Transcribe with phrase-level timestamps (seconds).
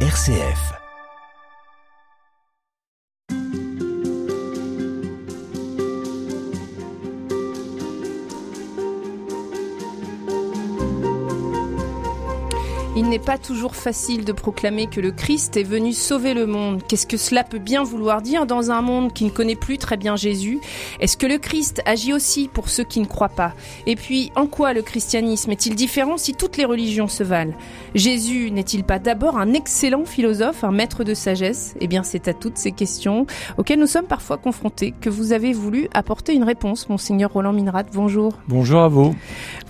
[0.00, 0.85] RCF.
[13.06, 16.82] Il n'est pas toujours facile de proclamer que le Christ est venu sauver le monde.
[16.88, 19.96] Qu'est-ce que cela peut bien vouloir dire dans un monde qui ne connaît plus très
[19.96, 20.58] bien Jésus?
[20.98, 23.52] Est-ce que le Christ agit aussi pour ceux qui ne croient pas?
[23.86, 27.54] Et puis, en quoi le christianisme est-il différent si toutes les religions se valent?
[27.94, 31.76] Jésus n'est-il pas d'abord un excellent philosophe, un maître de sagesse?
[31.80, 33.24] Eh bien, c'est à toutes ces questions
[33.56, 37.84] auxquelles nous sommes parfois confrontés que vous avez voulu apporter une réponse, monseigneur Roland Minrat.
[37.92, 38.32] Bonjour.
[38.48, 39.14] Bonjour à vous.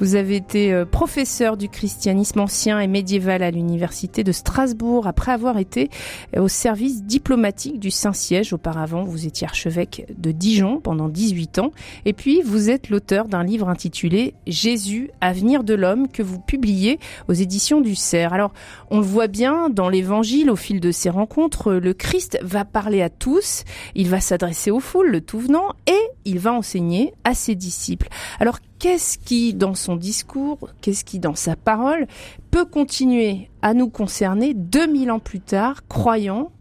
[0.00, 5.32] Vous avez été euh, professeur du christianisme ancien et médiéval à l'université de Strasbourg après
[5.32, 5.90] avoir été
[6.36, 8.52] au service diplomatique du Saint-Siège.
[8.52, 11.72] Auparavant, vous étiez archevêque de Dijon pendant 18 ans.
[12.04, 16.98] Et puis, vous êtes l'auteur d'un livre intitulé Jésus, avenir de l'homme que vous publiez
[17.28, 18.32] aux éditions du Cerf.
[18.32, 18.52] Alors,
[18.90, 23.02] on le voit bien dans l'évangile au fil de ces rencontres, le Christ va parler
[23.02, 27.34] à tous, il va s'adresser aux foules, le tout venant, et il va enseigner à
[27.34, 28.08] ses disciples.
[28.40, 32.06] Alors, qu'est-ce qui, dans son discours, qu'est-ce qui, dans sa parole,
[32.50, 36.52] peut continuer à nous concerner 2000 ans plus tard, croyants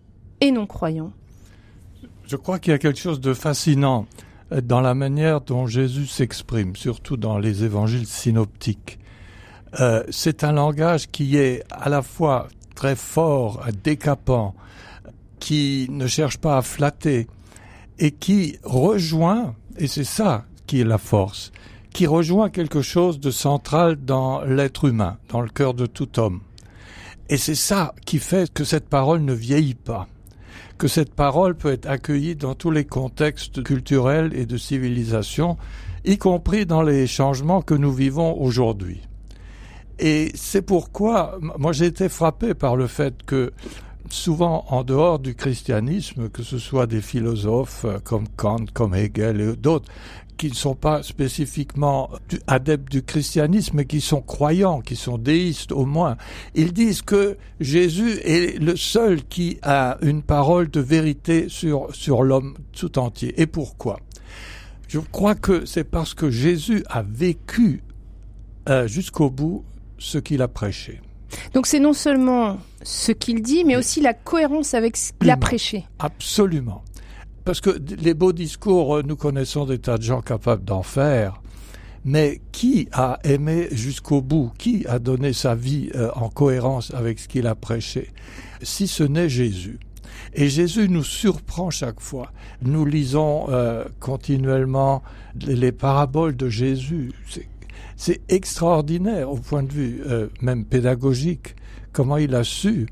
[0.41, 1.11] et non croyants
[2.27, 4.05] Je crois qu'il y a quelque chose de fascinant
[4.51, 8.99] euh, dans la manière dont Jésus s'exprime, surtout dans les évangiles synoptiques.
[9.79, 14.55] Euh, c'est un langage qui est à la fois très fort, décapant,
[15.39, 17.27] qui ne cherche pas à flatter
[17.99, 21.51] et qui rejoint, et c'est ça qui est la force,
[21.95, 26.41] qui rejoint quelque chose de central dans l'être humain, dans le cœur de tout homme.
[27.29, 30.05] Et c'est ça qui fait que cette parole ne vieillit pas,
[30.77, 35.55] que cette parole peut être accueillie dans tous les contextes culturels et de civilisation,
[36.03, 38.99] y compris dans les changements que nous vivons aujourd'hui.
[39.97, 43.53] Et c'est pourquoi, moi j'ai été frappé par le fait que
[44.09, 49.55] souvent en dehors du christianisme, que ce soit des philosophes comme Kant, comme Hegel et
[49.55, 49.89] d'autres,
[50.37, 52.09] qui ne sont pas spécifiquement
[52.47, 56.17] adeptes du christianisme, mais qui sont croyants, qui sont déistes au moins.
[56.53, 62.23] Ils disent que Jésus est le seul qui a une parole de vérité sur, sur
[62.23, 63.39] l'homme tout entier.
[63.41, 63.99] Et pourquoi?
[64.87, 67.83] Je crois que c'est parce que Jésus a vécu
[68.69, 69.63] euh, jusqu'au bout
[69.97, 71.01] ce qu'il a prêché.
[71.53, 75.37] Donc c'est non seulement ce qu'il dit, mais aussi la cohérence avec ce qu'il a
[75.37, 75.85] prêché.
[75.99, 76.83] Absolument.
[77.45, 77.69] Parce que
[78.01, 81.41] les beaux discours, euh, nous connaissons des tas de gens capables d'en faire.
[82.03, 84.51] Mais qui a aimé jusqu'au bout?
[84.57, 88.11] Qui a donné sa vie euh, en cohérence avec ce qu'il a prêché?
[88.63, 89.79] Si ce n'est Jésus.
[90.33, 92.31] Et Jésus nous surprend chaque fois.
[92.63, 95.03] Nous lisons euh, continuellement
[95.39, 97.11] les paraboles de Jésus.
[97.95, 100.03] C'est extraordinaire au point de vue
[100.41, 101.55] même pédagogique
[101.93, 102.87] comment il a su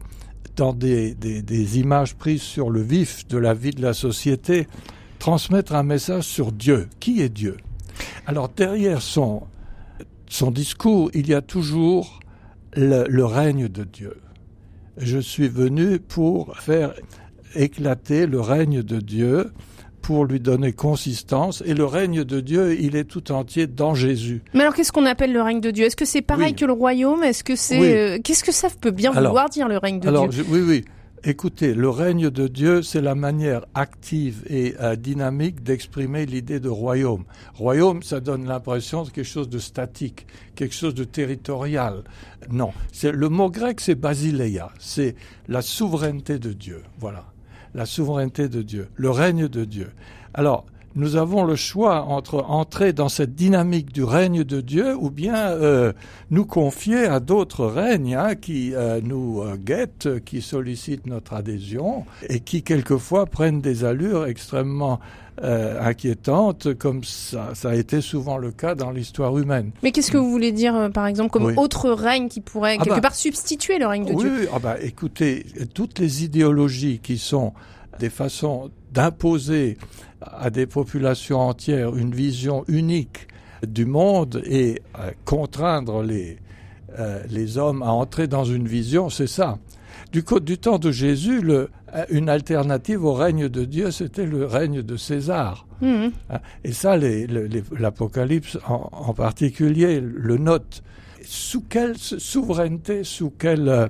[0.55, 4.67] dans des, des, images prises sur le vif de la vie de la société,
[5.19, 6.87] transmettre un message sur Dieu.
[6.99, 7.57] Qui est Dieu?
[8.25, 9.43] Alors derrière son,
[10.27, 12.19] son discours, il y a toujours
[12.75, 14.17] le, le règne de Dieu.
[14.97, 16.93] Je suis venu pour faire
[17.55, 19.51] éclater le règne de Dieu
[20.03, 21.63] pour lui donner consistance.
[21.65, 24.43] Et le règne de Dieu, il est tout entier dans Jésus.
[24.53, 25.85] Mais alors, qu'est-ce qu'on appelle le règne de Dieu?
[25.85, 27.23] Est-ce que c'est pareil que le royaume?
[27.23, 30.45] Est-ce que c'est euh, qu'est-ce que ça peut bien vouloir dire le règne de Dieu?
[30.49, 30.85] Oui, oui.
[31.25, 36.67] Écoutez, le règne de Dieu, c'est la manière active et euh, dynamique d'exprimer l'idée de
[36.67, 37.23] royaume.
[37.53, 42.03] Royaume, ça donne l'impression de quelque chose de statique, quelque chose de territorial.
[42.51, 45.15] Non, c'est le mot grec, c'est basileia, c'est
[45.47, 46.83] la souveraineté de Dieu.
[46.99, 47.23] Voilà
[47.73, 49.91] la souveraineté de Dieu, le règne de Dieu.
[50.33, 55.09] Alors, nous avons le choix entre entrer dans cette dynamique du règne de Dieu ou
[55.09, 55.93] bien euh,
[56.29, 62.05] nous confier à d'autres règnes hein, qui euh, nous euh, guettent, qui sollicitent notre adhésion
[62.29, 64.99] et qui quelquefois prennent des allures extrêmement
[65.41, 69.71] inquiétantes, comme ça, ça, a été souvent le cas dans l'histoire humaine.
[69.81, 72.97] Mais qu'est-ce que vous voulez dire, par exemple, comme autre règne qui pourrait ah quelque
[72.97, 74.31] bah, part substituer le règne de Dieu?
[74.41, 77.53] Oui, ah bah, écoutez, toutes les idéologies qui sont
[77.99, 79.77] des façons d'imposer
[80.31, 83.27] à des populations entières une vision unique
[83.67, 86.37] du monde et euh, contraindre les,
[86.99, 89.57] euh, les hommes à entrer dans une vision, c'est ça.
[90.11, 94.45] Du, du temps de Jésus, le, euh, une alternative au règne de Dieu, c'était le
[94.45, 95.65] règne de César.
[95.81, 96.07] Mmh.
[96.29, 100.83] Hein, et ça, l'Apocalypse en, en, particulier le note.
[101.25, 103.89] Sous quelle souveraineté, sous quelle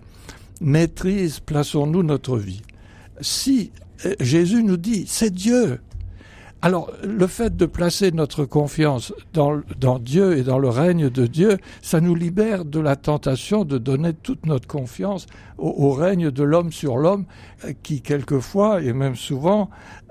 [0.61, 2.61] maîtrise plaçons-nous notre vie?
[3.21, 3.71] Si
[4.19, 5.79] Jésus nous dit, c'est Dieu.
[6.65, 11.57] Alors, le fait de placer notre confiance dans, Dieu et dans le règne de Dieu,
[11.81, 15.25] ça nous libère de la tentation de donner toute notre confiance
[15.57, 17.25] au, au règne de l'homme sur l'homme,
[17.83, 19.69] qui quelquefois, et même souvent,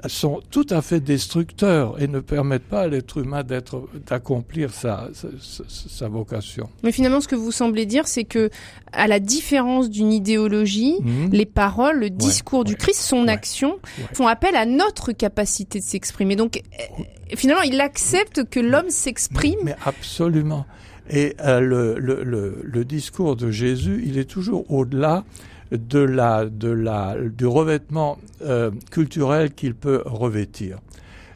[0.09, 5.09] sont tout à fait destructeurs et ne permettent pas à l'être humain d'être, d'accomplir sa,
[5.12, 5.29] sa,
[5.69, 6.69] sa, vocation.
[6.83, 8.50] Mais finalement, ce que vous semblez dire, c'est que,
[8.93, 11.29] à la différence d'une idéologie, mmh.
[11.31, 13.79] les paroles, le discours ouais, du Christ, son ouais, action,
[14.12, 16.37] font appel à notre capacité de s'exprimer.
[16.37, 17.05] Donc, euh,
[17.37, 19.61] finalement, il accepte que l'homme s'exprime.
[19.62, 20.67] Mais, absolument.
[21.11, 21.61] Et euh,
[21.99, 25.25] le, discours de Jésus, il est toujours au-delà
[25.71, 30.79] du revêtement euh, culturel qu'il peut revêtir.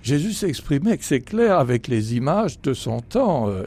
[0.03, 3.65] Jésus s'exprimait, c'est clair, avec les images de son temps, euh,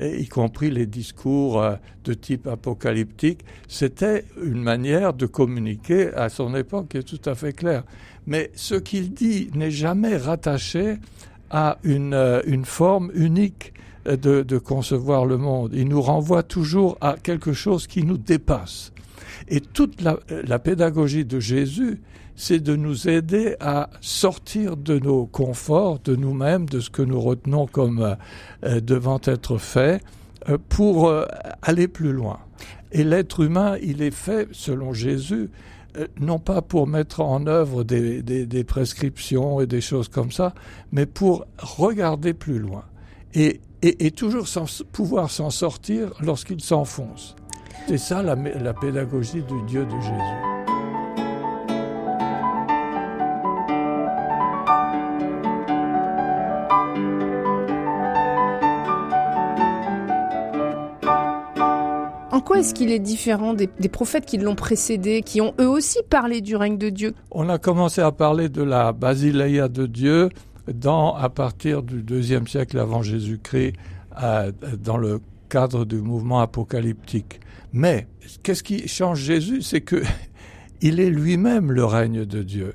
[0.00, 1.60] y compris les discours
[2.04, 3.40] de type apocalyptique.
[3.66, 7.82] C'était une manière de communiquer à son époque qui est tout à fait claire.
[8.28, 10.98] Mais ce qu'il dit n'est jamais rattaché
[11.50, 13.72] à une forme unique
[14.06, 15.72] de, de concevoir le monde.
[15.74, 18.92] Il nous renvoie toujours à quelque chose qui nous dépasse.
[19.48, 22.00] Et toute la, la pédagogie de Jésus,
[22.36, 27.20] c'est de nous aider à sortir de nos conforts, de nous-mêmes, de ce que nous
[27.20, 28.16] retenons comme
[28.64, 30.02] euh, devant être fait,
[30.48, 31.26] euh, pour euh,
[31.60, 32.38] aller plus loin.
[32.92, 35.50] Et l'être humain, il est fait, selon Jésus,
[35.98, 40.32] euh, non pas pour mettre en œuvre des, des, des prescriptions et des choses comme
[40.32, 40.54] ça,
[40.92, 42.84] mais pour regarder plus loin.
[43.34, 47.36] Et, et, et toujours sans, pouvoir s'en sortir lorsqu'il s'enfonce.
[47.88, 50.10] C'est ça la, la pédagogie du Dieu de Jésus.
[62.32, 65.68] En quoi est-ce qu'il est différent des, des prophètes qui l'ont précédé, qui ont eux
[65.68, 67.14] aussi parlé du règne de Dieu?
[67.30, 70.30] On a commencé à parler de la basileia de Dieu
[70.74, 73.74] dans, à partir du deuxième siècle avant Jésus-Christ,
[74.78, 77.40] dans le cadre du mouvement apocalyptique.
[77.72, 78.06] Mais
[78.42, 79.62] qu'est-ce qui change Jésus?
[79.62, 80.02] C'est que
[80.80, 82.72] il est lui-même le règne de Dieu.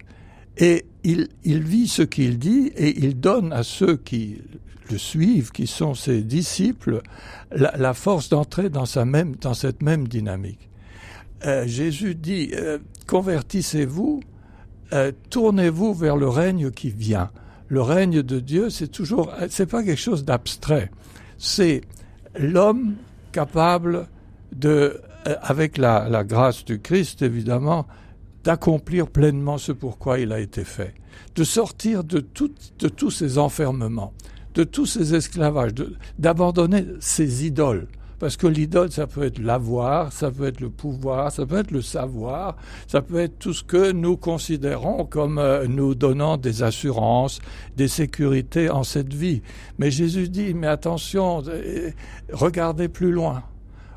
[0.57, 4.41] Et il, vit ce qu'il dit et il donne à ceux qui
[4.89, 7.01] le suivent, qui sont ses disciples,
[7.51, 8.85] la, force d'entrer dans,
[9.41, 10.69] dans cette même dynamique.
[11.45, 14.21] Euh, Jésus dit, euh, convertissez-vous,
[14.93, 17.29] euh, tournez-vous vers le règne qui vient.
[17.67, 20.91] Le règne de Dieu, c'est toujours, c'est pas quelque chose d'abstrait.
[21.37, 21.81] C'est
[22.37, 22.95] l'homme
[23.31, 24.07] capable
[24.55, 27.87] de, euh, avec la, grâce du Christ évidemment,
[28.43, 30.93] d'accomplir pleinement ce pourquoi il a été fait,
[31.35, 34.13] de sortir de, tout, de tous ces enfermements,
[34.53, 35.71] de tous ces esclavages,
[36.19, 37.87] d'abandonner ces idoles.
[38.19, 41.71] Parce que l'idole, ça peut être l'avoir, ça peut être le pouvoir, ça peut être
[41.71, 42.55] le savoir,
[42.87, 47.39] ça peut être tout ce que nous considérons comme euh, nous donnant des assurances,
[47.75, 49.41] des sécurités en cette vie.
[49.79, 51.91] Mais Jésus dit, mais attention, euh,
[52.31, 53.43] regardez plus loin.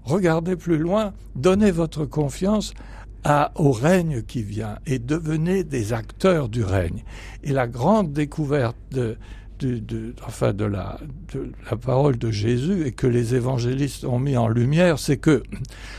[0.04, 2.72] Regardez plus loin, donnez votre confiance
[3.24, 7.04] à, au règne qui vient et devenez des acteurs du règne.
[7.44, 9.16] Et la grande découverte de,
[10.26, 10.98] enfin de, la,
[11.80, 15.42] parole de Jésus et que les évangélistes ont mis en lumière, c'est que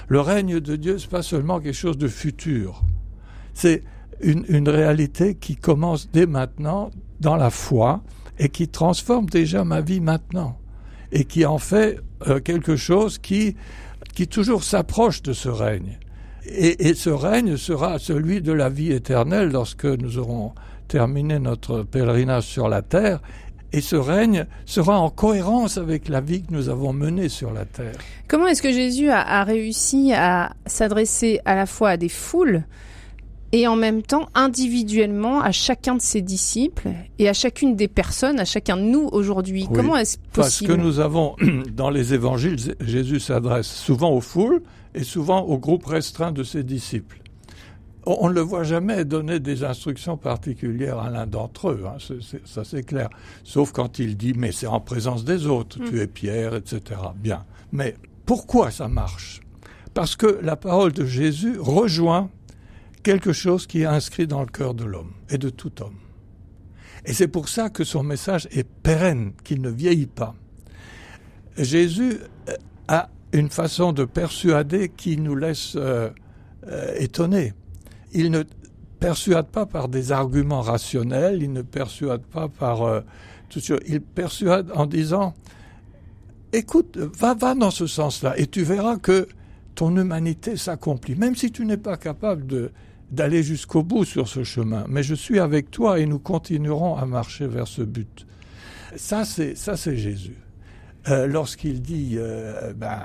[0.07, 2.83] le règne de Dieu, c'est pas seulement quelque chose de futur.
[3.53, 3.83] C'est
[4.21, 8.01] une, réalité qui commence dès maintenant dans la foi
[8.38, 10.57] et qui transforme déjà ma vie maintenant
[11.11, 13.56] et qui en fait euh, quelque chose qui,
[14.13, 15.97] qui toujours s'approche de ce règne.
[16.51, 20.54] Et ce règne sera celui de la vie éternelle lorsque nous aurons
[20.89, 23.21] terminé notre pèlerinage sur la terre
[23.71, 27.66] et ce règne sera en cohérence avec la vie que nous avons menée sur la
[27.66, 27.95] terre.
[28.28, 32.64] Comment est-ce que Jésus a, a réussi à s'adresser à la fois à des foules
[33.52, 38.40] et en même temps individuellement à chacun de ses disciples et à chacune des personnes,
[38.40, 39.68] à chacun de nous aujourd'hui?
[39.69, 40.33] Oui, Comment est-ce possible?
[40.33, 41.35] Parce que nous avons
[41.76, 44.61] dans les évangiles, Jésus s'adresse souvent aux foules
[44.94, 47.19] et souvent au groupe restreint de ses disciples
[48.06, 52.15] on ne le voit jamais donner des instructions particulières à l'un d'entre eux, hein, c
[52.15, 53.09] est, c est, ça c'est clair.
[53.44, 55.89] Sauf quand il dit mais c'est en présence des autres, mmh.
[55.89, 56.81] tu es Pierre, etc.
[57.15, 57.45] Bien.
[57.71, 59.41] Mais pourquoi ça marche?
[59.94, 62.29] Parce que la parole de Jésus rejoint
[63.03, 65.97] quelque chose qui est inscrit dans le cœur de l'homme et de tout homme.
[67.06, 70.35] Et c'est pour ça que son message est pérenne, qu'il ne vieillit pas.
[71.57, 72.18] Jésus
[72.49, 72.53] euh,
[72.87, 76.09] a une façon de persuader qui nous laisse euh,
[76.68, 77.53] euh, étonnés
[78.11, 78.44] il ne
[78.99, 83.01] persuade pas par des arguments rationnels, il ne persuade pas par euh,
[83.49, 85.33] tout ça, il persuade en disant
[86.54, 89.28] écoute, va, va dans ce sens-là et tu verras que
[89.75, 92.71] ton humanité s'accomplit, même si tu n'es pas capable
[93.11, 97.06] d'aller jusqu'au bout sur ce chemin, mais je suis avec toi et nous continuerons à
[97.06, 98.28] marcher vers ce but.
[98.95, 100.35] Ça, c'est ça, c'est Jésus.
[101.07, 102.99] Euh, lorsqu'il dit, euh, ben,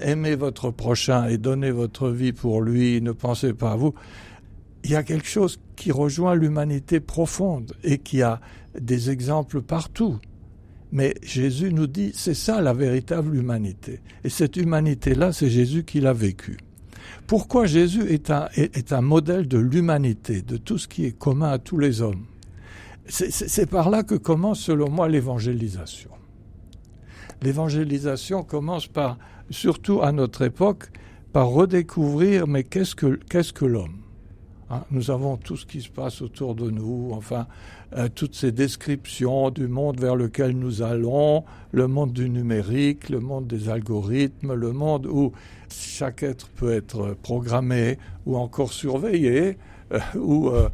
[0.00, 3.94] aimez votre prochain et donnez votre vie pour lui, ne pensez pas à vous.
[4.84, 8.40] Il y a quelque chose qui rejoint l'humanité profonde et qui a
[8.80, 10.18] des exemples partout.
[10.92, 14.00] Mais Jésus nous dit, c'est ça la véritable humanité.
[14.24, 16.58] Et cette humanité-là, c'est Jésus qui l'a vécue.
[17.26, 21.50] Pourquoi Jésus est un, est, un modèle de l'humanité, de tout ce qui est commun
[21.50, 22.26] à tous les hommes?
[23.08, 26.10] C'est par là que commence, selon moi, l'évangélisation.
[27.42, 29.18] L'évangélisation commence par,
[29.50, 30.90] surtout à notre époque,
[31.32, 34.06] par redécouvrir, mais qu'est-ce que, qu'est-ce que l'homme
[34.68, 37.46] Hein, nous avons tout ce qui se passe autour de nous, enfin,
[37.96, 43.20] euh, toutes ces descriptions du monde vers lequel nous allons, le monde du numérique, le
[43.20, 45.30] monde des algorithmes, le monde où
[45.70, 49.56] chaque être peut être programmé ou encore surveillé,
[49.92, 50.68] euh, ou, euh,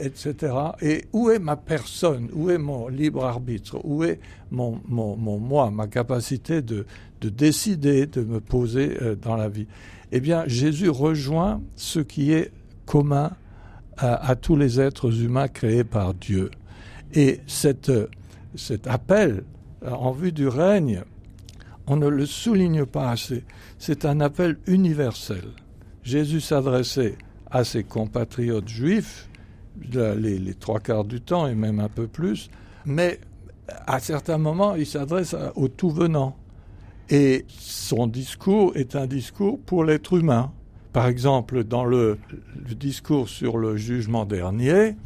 [0.00, 0.54] etc.
[0.80, 2.28] Et où est ma personne?
[2.32, 3.78] Où est mon libre arbitre?
[3.84, 6.86] Où est mon, moi, ma capacité de,
[7.20, 9.66] de décider, de me poser dans la vie?
[10.12, 12.52] Eh bien, Jésus rejoint ce qui est
[12.86, 13.32] commun
[13.96, 16.50] à, tous les êtres humains créés par Dieu.
[17.12, 17.92] Et cette,
[18.54, 19.44] cet appel
[19.86, 21.02] en vue du règne,
[21.86, 23.44] on ne le souligne pas assez.
[23.78, 25.44] C'est un appel universel.
[26.02, 27.16] Jésus s'adressait
[27.50, 29.28] à ses compatriotes juifs,
[29.92, 32.50] les, trois quarts du temps et même un peu plus,
[32.84, 33.20] mais
[33.86, 36.36] à certains moments, il s'adresse aux tout venants.
[37.10, 40.52] Et son discours est un discours pour l'être humain.
[40.92, 42.18] Par exemple, dans le,
[42.76, 44.96] discours sur le jugement dernier,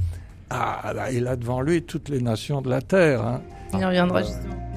[0.50, 3.24] ah, il a devant lui toutes les nations de la terre.
[3.24, 3.42] Hein.
[3.72, 4.67] Il reviendra justement.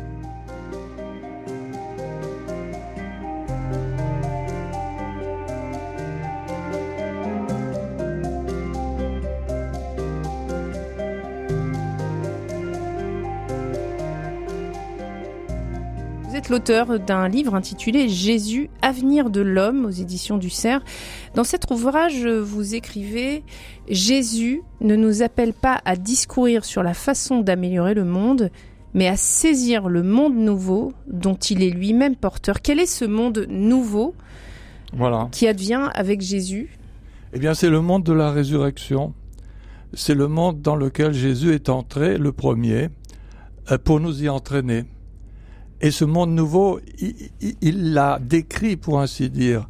[16.51, 20.81] L'auteur d'un livre intitulé Jésus, avenir de l'homme aux éditions du Cerf.
[21.33, 23.43] Dans cet ouvrage, vous écrivez
[23.87, 28.51] Jésus ne nous appelle pas à discourir sur la façon d'améliorer le monde,
[28.93, 32.61] mais à saisir le monde nouveau dont il est lui-même porteur.
[32.61, 34.13] Quel est ce monde nouveau
[34.91, 35.29] voilà.
[35.31, 36.77] qui advient avec Jésus?
[37.31, 39.13] Eh bien, c'est le monde de la résurrection.
[39.93, 42.89] C'est le monde dans lequel Jésus est entré le premier
[43.71, 44.83] euh, pour nous y entraîner.
[45.81, 46.79] Et ce monde nouveau,
[47.61, 49.67] il l'a décrit, pour ainsi dire,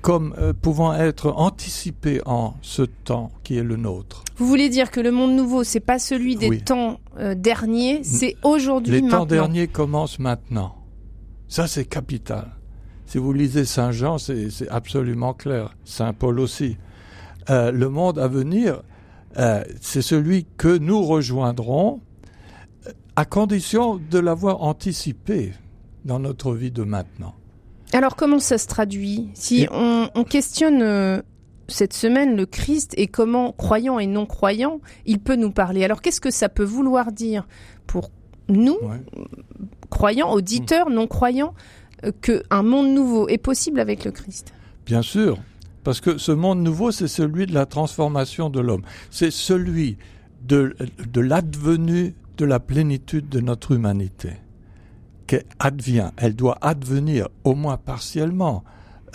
[0.00, 4.24] comme euh, pouvant être anticipé en ce temps qui est le nôtre.
[4.36, 8.36] Vous voulez dire que le monde nouveau, c'est pas celui des temps euh, derniers, c'est
[8.42, 9.00] aujourd'hui.
[9.00, 10.74] Les temps derniers commencent maintenant.
[11.48, 12.48] Ça, c'est capital.
[13.06, 15.76] Si vous lisez Saint Jean, c'est absolument clair.
[15.84, 16.76] Saint Paul aussi.
[17.50, 18.82] Euh, le monde à venir,
[19.80, 22.00] c'est celui que nous rejoindrons
[23.16, 25.52] à condition de l'avoir anticipé
[26.04, 27.34] dans notre vie de maintenant.
[27.92, 31.22] Alors comment ça se traduit Si on, questionne euh,
[31.68, 35.84] cette semaine le Christ et comment, croyant et non croyant, il peut nous parler?
[35.84, 37.46] Alors qu'est-ce que ça peut vouloir dire
[37.86, 38.10] pour
[38.48, 38.78] nous,
[39.90, 41.54] croyants, auditeurs, non croyants,
[42.04, 44.52] euh, qu'un monde nouveau est possible avec le Christ?
[44.86, 45.38] Bien sûr,
[45.84, 48.82] parce que ce monde nouveau, c'est celui de la transformation de l'homme.
[49.10, 49.98] C'est celui
[50.42, 50.74] de,
[51.10, 54.30] de l'advenu de la plénitude de notre humanité,
[55.26, 58.64] qui advient, elle doit advenir au moins partiellement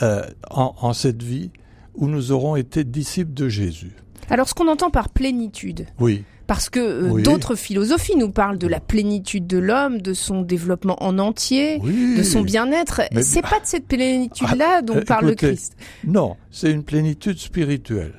[0.01, 1.51] euh, en, cette vie
[1.95, 3.93] où nous aurons été disciples de Jésus.
[4.29, 6.23] Alors ce qu'on entend par plénitude, oui.
[6.49, 10.97] Parce que euh, d'autres philosophies nous parlent de la plénitude de l'homme, de son développement
[11.03, 13.01] en entier, de son bien-être.
[13.21, 15.75] C'est pas de cette plénitude-là ah, dont euh, parle le Christ.
[16.07, 18.13] Non, c'est une plénitude spirituelle.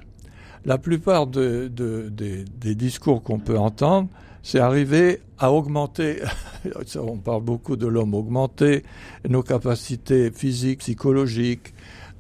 [0.65, 4.09] La plupart de, des discours qu'on peut entendre
[4.43, 6.23] c'est arriver à augmenter,
[6.97, 8.85] on parle beaucoup de l'homme, augmenter
[9.29, 11.75] nos capacités physiques, psychologiques,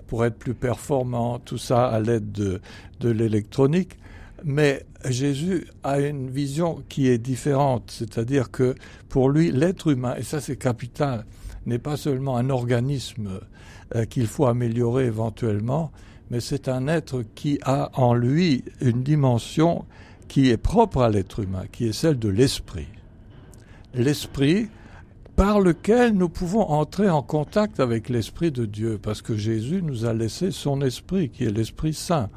[0.06, 2.60] pour être plus performants, tout ça à l'aide de,
[2.98, 3.96] de l'électronique.
[4.44, 8.74] Mais Jésus a une vision qui est différente, c'est-à-dire que
[9.08, 11.24] pour lui, l'être humain, et ça c'est capital,
[11.66, 13.40] n'est pas seulement un organisme
[13.94, 15.92] euh, qu'il faut améliorer éventuellement,
[16.30, 19.84] mais c'est un être qui a en lui une dimension
[20.30, 22.86] qui est propre à l'être humain, qui est celle de l'esprit.
[23.94, 24.68] L'esprit
[25.34, 30.04] par lequel nous pouvons entrer en contact avec l'Esprit de Dieu, parce que Jésus nous
[30.04, 32.30] a laissé son Esprit, qui est l'Esprit Saint,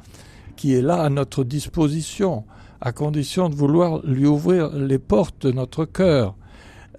[0.56, 2.42] qui est là à notre disposition,
[2.80, 6.34] à condition de vouloir lui ouvrir les portes de notre cœur.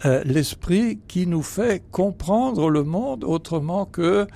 [0.04, 4.28] Euh, l'esprit qui nous fait comprendre le monde autrement que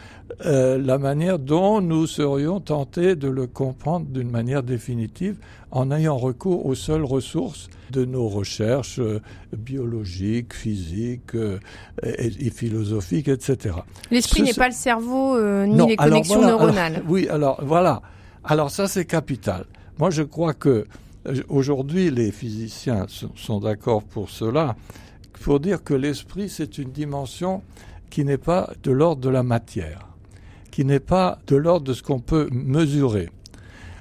[0.45, 5.37] euh, la manière dont nous serions tentés de le comprendre d'une manière définitive
[5.71, 9.19] en ayant recours aux seules ressources de nos recherches euh,
[9.51, 11.35] biologiques, physiques
[12.03, 13.75] et, philosophiques, etc.
[14.11, 17.03] L'esprit n'est pas le cerveau ni les connexions neuronales.
[17.09, 18.01] oui, alors voilà.
[18.45, 19.65] Alors ça c'est capital.
[19.97, 20.85] Moi je crois que
[21.49, 24.77] aujourd'hui les physiciens sont d'accord pour cela
[25.41, 27.63] pour dire que l'esprit, c'est une dimension
[28.09, 30.07] qui n'est pas de l'ordre de la matière,
[30.71, 33.29] qui n'est pas de l'ordre de ce qu'on peut mesurer.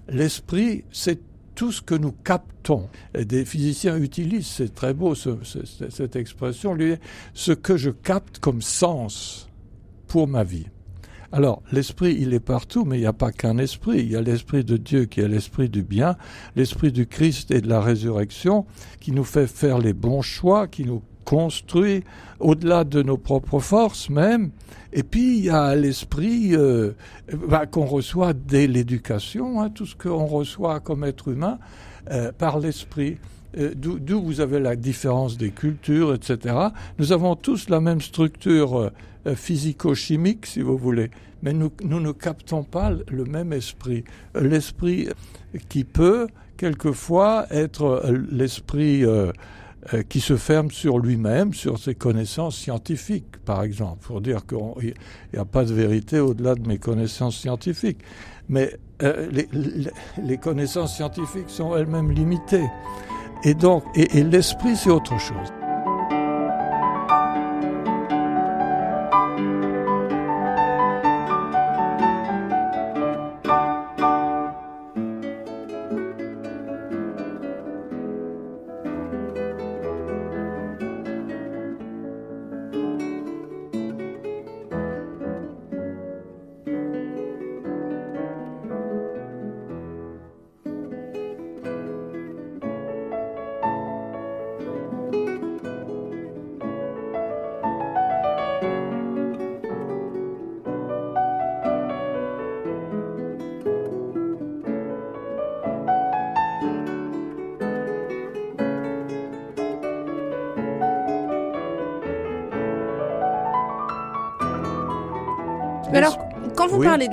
[0.09, 1.21] L'esprit, c'est
[1.55, 2.89] tout ce que nous captons.
[3.15, 6.95] Et des physiciens utilisent, c'est très beau cette expression, lui,
[7.35, 9.49] ce que je capte comme sens
[10.07, 10.67] pour ma vie.
[11.31, 13.99] Alors, l'esprit, il est partout, mais il n'y a pas qu'un esprit.
[13.99, 16.17] Il y a l'esprit de Dieu qui est l'esprit du bien,
[16.57, 18.65] l'esprit du Christ et de la résurrection,
[18.99, 22.05] qui nous fait faire les bons choix, qui nous construit
[22.41, 24.51] au-delà de nos propres forces même.
[24.95, 26.93] Et puis il y a l'esprit euh,
[27.47, 31.59] bah, qu'on reçoit dès l'éducation, hein, tout ce qu'on reçoit comme être humain
[32.11, 33.19] euh, par l'esprit.
[33.59, 36.55] Euh, d'où vous avez la différence des cultures, etc.
[36.99, 38.91] Nous avons tous la même structure
[39.27, 41.11] physico-chimique, si vous voulez,
[41.43, 44.05] mais nous, nous ne captons pas le même esprit.
[44.35, 45.09] L'esprit
[45.69, 49.05] qui peut quelquefois être l'esprit
[49.95, 54.95] euh, qui se ferme sur lui-même, sur ses connaissances scientifiques, par exemple, pour dire qu'il
[55.33, 58.01] n'y a pas de vérité au-delà de mes connaissances scientifiques.
[58.49, 59.49] Mais euh, les,
[60.23, 62.69] les, connaissances scientifiques sont elles-mêmes limitées.
[63.45, 65.53] Et donc, et l'esprit, c'est autre chose.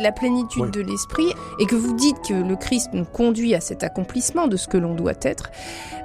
[0.06, 3.84] La plénitude de l'esprit et que vous dites que le Christ nous conduit à cet
[3.84, 5.50] accomplissement de ce que l'on doit être,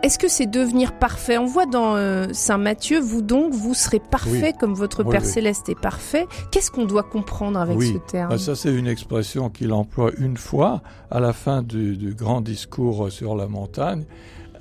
[0.02, 1.36] est-ce que c'est devenir parfait?
[1.36, 5.68] On voit dans euh, Saint Matthieu, vous donc, vous serez parfait comme votre Père céleste
[5.68, 6.26] est parfait.
[6.50, 8.30] Qu'est-ce qu'on doit comprendre avec ce terme?
[8.30, 12.40] Bah, Ça, c'est une expression qu'il emploie une fois à la fin du, du grand
[12.40, 14.04] discours sur la montagne.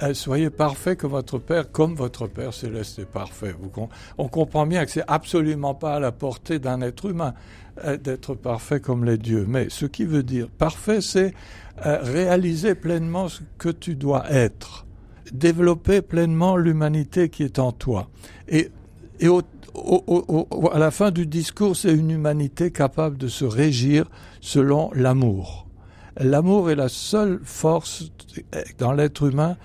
[0.01, 3.53] Euh, soyez parfait comme votre Père, comme votre Père céleste est parfait.
[4.17, 7.33] on comprend bien que c'est absolument pas à la portée d'un être humain
[7.83, 9.45] euh, d'être parfait comme les dieux.
[9.47, 11.33] Mais ce qui veut dire parfait, c'est
[11.85, 14.85] euh, réaliser pleinement ce que tu dois être,
[15.33, 18.09] développer pleinement l'humanité qui est en toi.
[18.47, 18.71] Et
[20.71, 24.09] à la fin du discours, c'est une humanité capable de se régir
[24.39, 25.67] selon l'amour.
[26.17, 28.12] L'amour est la seule force
[28.77, 29.57] dans l'être humain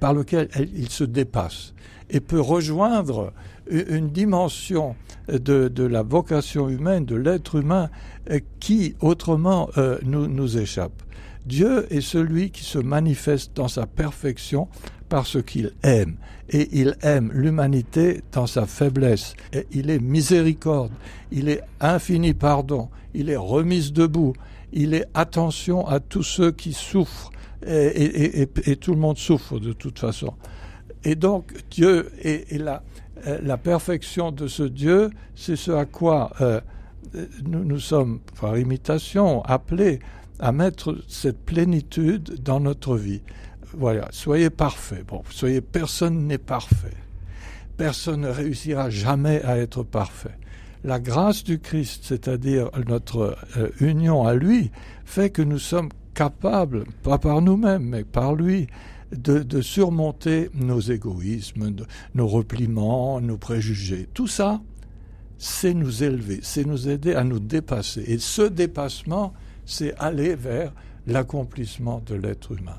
[0.00, 1.74] par lequel il se dépasse
[2.10, 3.32] et peut rejoindre
[3.70, 4.94] une dimension
[5.28, 7.90] de, la vocation humaine, de l'être humain,
[8.30, 10.92] euh, qui autrement euh, nous, nous échappe.
[11.46, 14.68] Dieu est celui qui se manifeste dans sa perfection
[15.08, 16.16] parce qu'il aime.
[16.50, 19.34] Et il aime l'humanité dans sa faiblesse.
[19.52, 20.92] Et il est miséricorde,
[21.30, 24.34] il est infini pardon, il est remise debout,
[24.72, 27.30] il est attention à tous ceux qui souffrent
[27.66, 30.34] et, tout le monde souffre de toute façon.
[31.04, 32.82] Et donc Dieu est, la,
[33.26, 36.60] euh, la, perfection de ce Dieu, c'est ce à quoi euh,
[37.44, 40.00] nous, nous sommes, par imitation, appelés
[40.38, 43.22] à mettre cette plénitude dans notre vie.
[43.76, 45.06] Voilà, soyez parfaits.
[45.06, 46.96] Bon, soyez, personne n'est parfait.
[47.76, 50.38] Personne ne réussira jamais à être parfait.
[50.84, 54.70] La grâce du Christ, c'est-à-dire notre euh, union à lui,
[55.04, 58.68] fait que nous sommes capable, pas par nous-mêmes, mais par lui,
[59.12, 61.74] de, surmonter nos égoïsmes,
[62.14, 64.08] nos repliements, nos préjugés.
[64.14, 64.60] Tout ça,
[65.38, 68.04] c'est nous élever, c'est nous aider à nous dépasser.
[68.06, 69.32] Et ce dépassement,
[69.66, 70.72] c'est aller vers
[71.06, 72.78] l'accomplissement de l'être humain,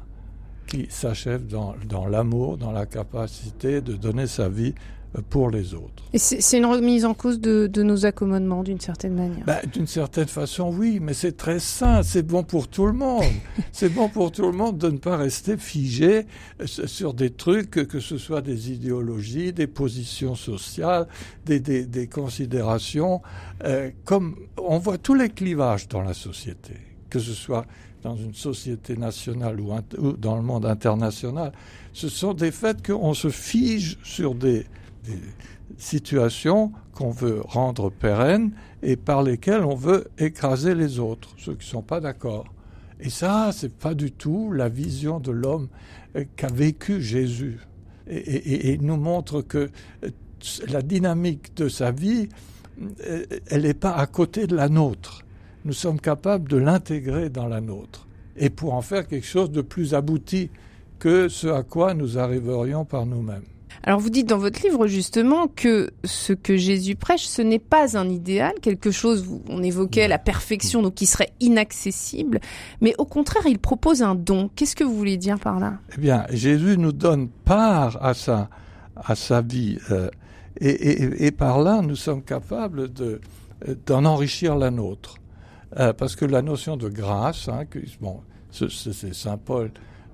[0.67, 4.73] qui s'achève dans, l'amour, dans la capacité de donner sa vie
[5.21, 6.03] pour les autres.
[6.13, 10.27] Et c'est une remise en cause de, nos accommodements d'une certaine manière ben, D'une certaine
[10.27, 13.23] façon, oui, mais c'est très sain, c'est bon pour tout le monde.
[13.71, 16.25] c'est bon pour tout le monde de ne pas rester figé
[16.61, 21.07] euh, sur des trucs, que ce soit des idéologies, des positions sociales,
[21.45, 23.21] des, des, considérations.
[23.63, 26.73] Euh, comme on voit tous les clivages dans la société,
[27.09, 27.65] que ce soit
[28.03, 31.51] dans une société nationale ou, ou dans le monde international,
[31.91, 34.65] ce sont des faits qu'on se fige sur des
[35.07, 35.19] des
[35.77, 41.65] situations qu'on veut rendre pérennes et par lesquelles on veut écraser les autres, ceux qui
[41.65, 42.45] ne sont pas d'accord.
[42.99, 45.67] Et ça, c'est pas du tout la vision de l'homme
[46.15, 47.59] euh, qu'a vécu Jésus.
[48.07, 49.69] Et, et, nous montre que
[50.03, 50.09] euh,
[50.67, 52.29] la dynamique de sa vie,
[53.07, 55.25] euh, elle n'est pas à côté de la nôtre.
[55.65, 59.61] Nous sommes capables de l'intégrer dans la nôtre et pour en faire quelque chose de
[59.61, 60.49] plus abouti
[60.99, 63.45] que ce à quoi nous arriverions par nous-mêmes.
[63.87, 67.95] Alors vous dites dans votre livre justement que ce que Jésus prêche, ce n'est pas
[67.97, 72.39] un idéal, quelque chose, on évoquait la perfection, donc qui serait inaccessible,
[72.81, 74.49] mais au contraire, il propose un don.
[74.55, 75.75] Qu'est-ce que vous voulez dire par là?
[75.95, 78.49] Eh bien, Jésus nous donne part à sa,
[78.95, 80.09] à sa vie, euh,
[80.59, 83.21] et, par là, nous sommes capables de,
[83.85, 85.17] d'en enrichir la nôtre.
[85.77, 87.65] Euh, parce que la notion de grâce, hein,
[87.99, 88.21] bon,
[88.51, 89.69] c'est Saint Paul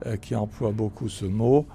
[0.08, 1.68] euh, qui emploie beaucoup ce mot,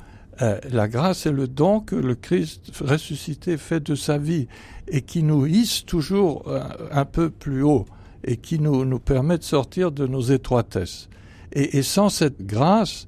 [0.43, 4.49] euh, la grâce est le don que le Christ ressuscité fait de sa vie
[4.89, 7.87] et qui nous hisse toujours euh, un, peu plus haut
[8.23, 11.09] et qui nous, nous permet de sortir de nos étroitesses.
[11.53, 13.07] Et, sans cette grâce,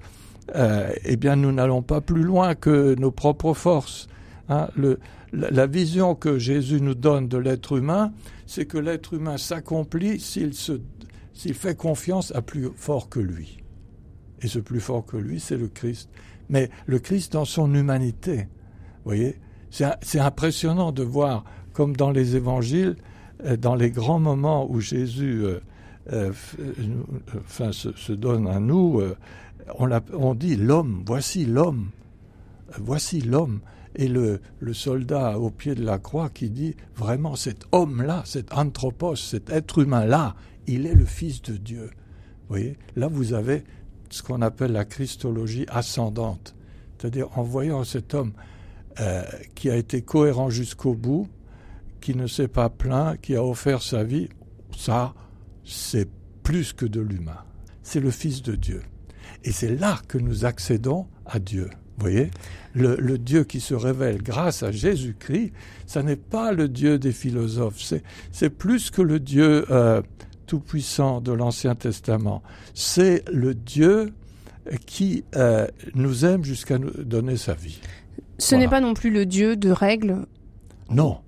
[0.56, 4.08] euh, eh bien, nous n'allons pas plus loin que nos propres forces.
[4.48, 4.68] Hein.
[4.74, 4.98] Le,
[5.32, 8.12] la, vision que Jésus nous donne de l'être humain,
[8.46, 10.54] c'est que l'être humain s'accomplit s'il
[11.54, 13.58] fait confiance à plus fort que lui.
[14.40, 16.08] Et ce plus fort que lui, c'est le Christ
[16.48, 18.48] mais le Christ dans son humanité.
[19.04, 19.36] Vous voyez
[19.70, 22.96] C'est impressionnant de voir, comme dans les évangiles,
[23.44, 25.60] euh, dans les grands moments où Jésus euh,
[26.12, 26.32] euh,
[27.38, 29.02] enfin, se, donne à nous,
[29.78, 31.90] on, dit l'homme, voici l'homme,
[32.78, 33.60] voici l'homme.
[33.96, 38.52] Et le, le, soldat au pied de la croix qui dit vraiment cet homme-là, cet
[38.56, 40.36] anthropos, cet être humain-là,
[40.68, 41.90] il est le Fils de Dieu.
[42.48, 43.64] Vous voyez, là vous avez
[44.10, 46.54] ce qu'on appelle la christologie ascendante.
[46.98, 48.32] C'est-à-dire en voyant cet homme
[49.00, 49.22] euh,
[49.54, 51.28] qui a été cohérent jusqu'au bout,
[52.00, 54.28] qui ne s'est pas plaint, qui a offert sa vie,
[54.76, 55.14] ça,
[55.64, 56.08] c'est
[56.42, 57.38] plus que de l'humain.
[57.82, 58.82] C'est le Fils de Dieu.
[59.44, 61.70] Et c'est là que nous accédons à Dieu.
[61.98, 62.30] Vous voyez?
[62.74, 65.52] Le, Dieu qui se révèle grâce à Jésus-Christ,
[65.86, 67.82] ça n'est pas le Dieu des philosophes,
[68.30, 70.00] c'est plus que le Dieu euh,
[70.48, 72.42] tout-puissant de l'Ancien Testament.
[72.74, 74.12] C'est le Dieu
[74.86, 77.80] qui euh, nous aime jusqu'à nous donner sa vie.
[78.38, 80.26] Ce n'est pas non plus le Dieu de règles
[80.90, 81.18] Non.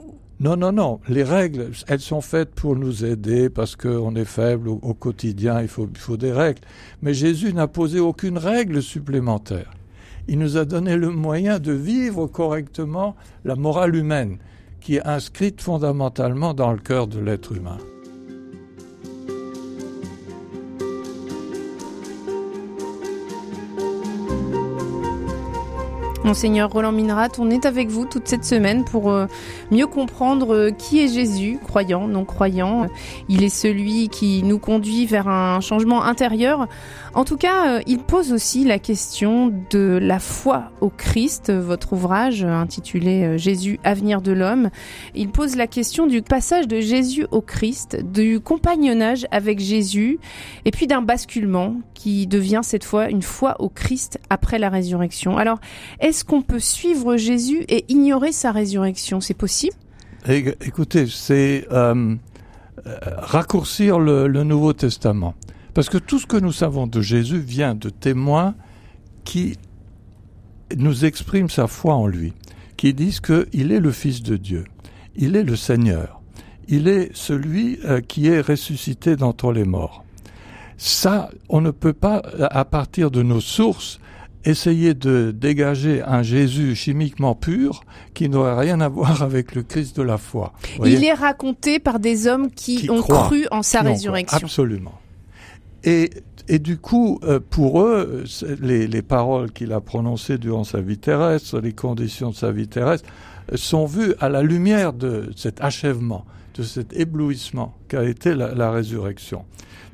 [0.41, 1.01] Non, non, non.
[1.07, 5.69] Les règles, elles sont faites pour nous aider parce qu'on est faible au, quotidien, il
[5.69, 6.63] faut, il faut des règles.
[7.03, 9.71] Mais Jésus n'a posé aucune règle supplémentaire.
[10.29, 14.39] Il nous a donné le moyen de vivre correctement la morale humaine
[14.81, 17.77] qui est inscrite fondamentalement dans le cœur de l'être humain.
[26.23, 29.27] Monseigneur Roland Minerat, on est avec vous toute cette semaine pour euh,
[29.71, 32.89] mieux comprendre euh, qui est Jésus, croyant, non croyant.
[33.31, 36.69] Il est celui qui nous conduit vers un changement intérieur.
[37.15, 41.95] En tout cas, euh, il pose aussi la question de la foi au Christ, votre
[41.95, 44.69] ouvrage intitulé Jésus, avenir de l'homme.
[45.15, 50.19] Il pose la question du passage de Jésus au Christ, du compagnonnage avec Jésus,
[50.67, 55.37] et puis d'un basculement qui devient cette fois une foi au Christ après la résurrection.
[55.37, 55.59] Alors,
[56.11, 59.23] est-ce est-ce qu'on peut suivre Jésus et ignorer sa résurrection?
[59.23, 59.75] C'est possible?
[60.29, 62.15] Écoutez, c'est euh,
[63.17, 65.35] raccourcir le, Nouveau Testament.
[65.73, 68.55] Parce que tout ce que nous savons de Jésus vient de témoins
[69.25, 69.57] qui
[70.77, 72.35] nous expriment sa foi en lui,
[72.77, 74.65] qui disent qu'il est le Fils de Dieu,
[75.17, 76.21] il est le Seigneur,
[76.69, 80.05] il est celui euh, qui est ressuscité d'entre les morts.
[80.77, 84.01] Ça, on ne peut pas, à partir de nos sources,
[84.45, 87.83] essayer de dégager un Jésus chimiquement pur
[88.15, 90.53] qui n'aurait rien à voir avec le Christ de la foi.
[90.85, 94.39] Il est raconté par des hommes qui, ont cru en sa résurrection.
[94.43, 94.99] Absolument.
[95.85, 96.11] Et,
[96.49, 98.25] et du coup, euh, pour eux,
[98.61, 102.69] les, les paroles qu'il a prononcées durant sa vie terrestre, les conditions de sa vie
[102.69, 103.09] terrestre,
[103.55, 106.25] sont vues à la lumière de cet achèvement,
[106.55, 109.45] de cet éblouissement qu'a été la, la résurrection.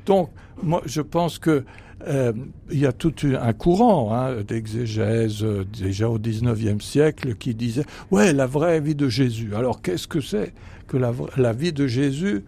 [0.05, 0.29] Donc,
[0.61, 1.63] moi, je pense que
[2.05, 2.31] euh,
[2.69, 7.85] il y a tout un courant hein, d'exégèse euh, déjà au XIXe siècle qui disait
[8.11, 9.55] ouais la vraie vie de Jésus.
[9.55, 10.53] Alors qu'est-ce que c'est
[10.87, 12.45] que la, vie de Jésus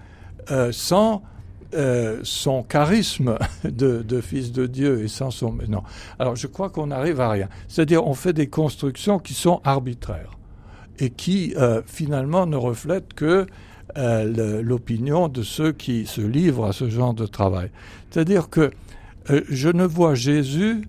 [0.51, 1.23] euh, sans
[2.23, 5.83] son charisme de, fils de Dieu et sans son non.
[6.17, 7.49] Alors je crois qu'on n'arrive à rien.
[7.67, 10.31] C'est-à-dire on fait des constructions qui sont arbitraires
[10.97, 11.53] et qui
[11.85, 13.45] finalement ne reflètent que
[13.95, 17.69] l'opinion de ceux qui se livrent à ce genre de travail.
[18.09, 18.71] C'est-à-dire que
[19.29, 20.81] euh, je ne vois Jésus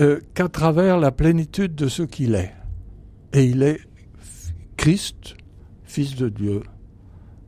[0.00, 2.54] euh, qu'à travers la plénitude de ce qu'il est.
[3.32, 3.80] Et il est
[4.76, 5.36] Christ,
[5.84, 6.62] Fils de Dieu,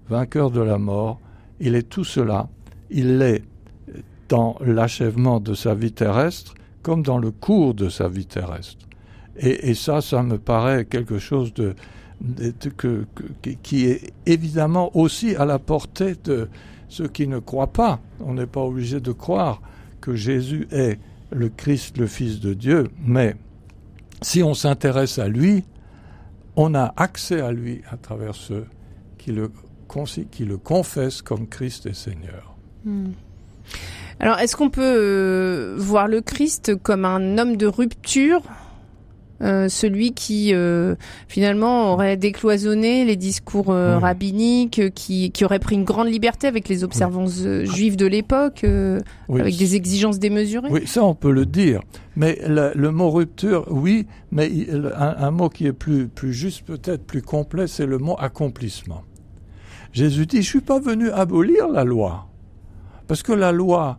[0.09, 1.21] vainqueur de la mort.
[1.61, 2.49] Il est tout cela.
[2.91, 3.43] Il l'est
[4.29, 8.87] dans l'achèvement de sa vie terrestre comme dans le cours de sa vie terrestre.
[9.37, 11.75] Et, ça, ça me paraît quelque chose de,
[13.63, 16.49] qui est évidemment aussi à la portée de
[16.89, 18.01] ceux qui ne croient pas.
[18.21, 19.63] On n'est pas obligé de croire
[20.01, 20.99] que Jésus est
[21.31, 23.37] le Christ, le Fils de Dieu, mais
[24.23, 25.65] si on s'intéresse à lui,
[26.57, 28.67] on a accès à lui à travers ceux
[29.19, 29.51] qui le,
[30.59, 32.55] confessent comme Christ et Seigneur.
[32.85, 33.13] Hmm.
[34.19, 38.43] Alors, est-ce qu'on peut euh, voir le Christ comme un homme de rupture
[39.41, 40.95] celui qui euh,
[41.29, 46.69] finalement aurait décloisonné les discours euh, rabbiniques, qui, qui, aurait pris une grande liberté avec
[46.69, 48.65] les observances juives de l'époque,
[49.29, 49.41] oui.
[49.41, 50.69] avec des exigences démesurées.
[50.71, 51.81] Oui, ça on peut le dire.
[52.17, 56.33] Mais le, le mot rupture, oui, mais il, un, un, mot qui est plus, plus
[56.33, 59.03] juste, peut-être plus complet, c'est le mot accomplissement.
[59.93, 62.29] Jésus dit, je suis pas venu abolir la loi,
[63.07, 63.99] parce que la loi,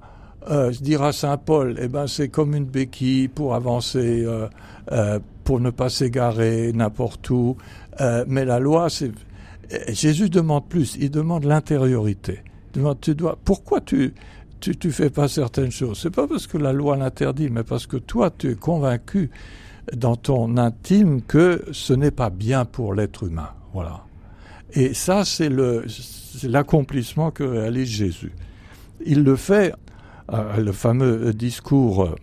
[0.49, 4.47] euh, dira Saint Paul, eh ben c'est comme une béquille pour avancer, euh,
[4.91, 7.57] euh, pour ne pas s'égarer n'importe où.
[7.99, 9.11] Euh, mais la loi, c'est
[9.89, 10.97] Jésus demande plus.
[10.99, 12.43] Il demande l'intériorité.
[13.01, 13.37] Tu dois.
[13.43, 14.13] Pourquoi tu
[14.59, 15.99] tu tu fais pas certaines choses?
[16.01, 19.29] C'est pas parce que la loi l'interdit, mais parce que toi tu es convaincu
[19.95, 23.49] dans ton intime que ce n'est pas bien pour l'être humain.
[23.73, 24.05] Voilà.
[24.73, 25.49] Et ça, c'est
[26.43, 28.31] l'accomplissement que réalise Jésus.
[29.05, 29.73] Il le fait
[30.31, 32.15] le fameux discours euh,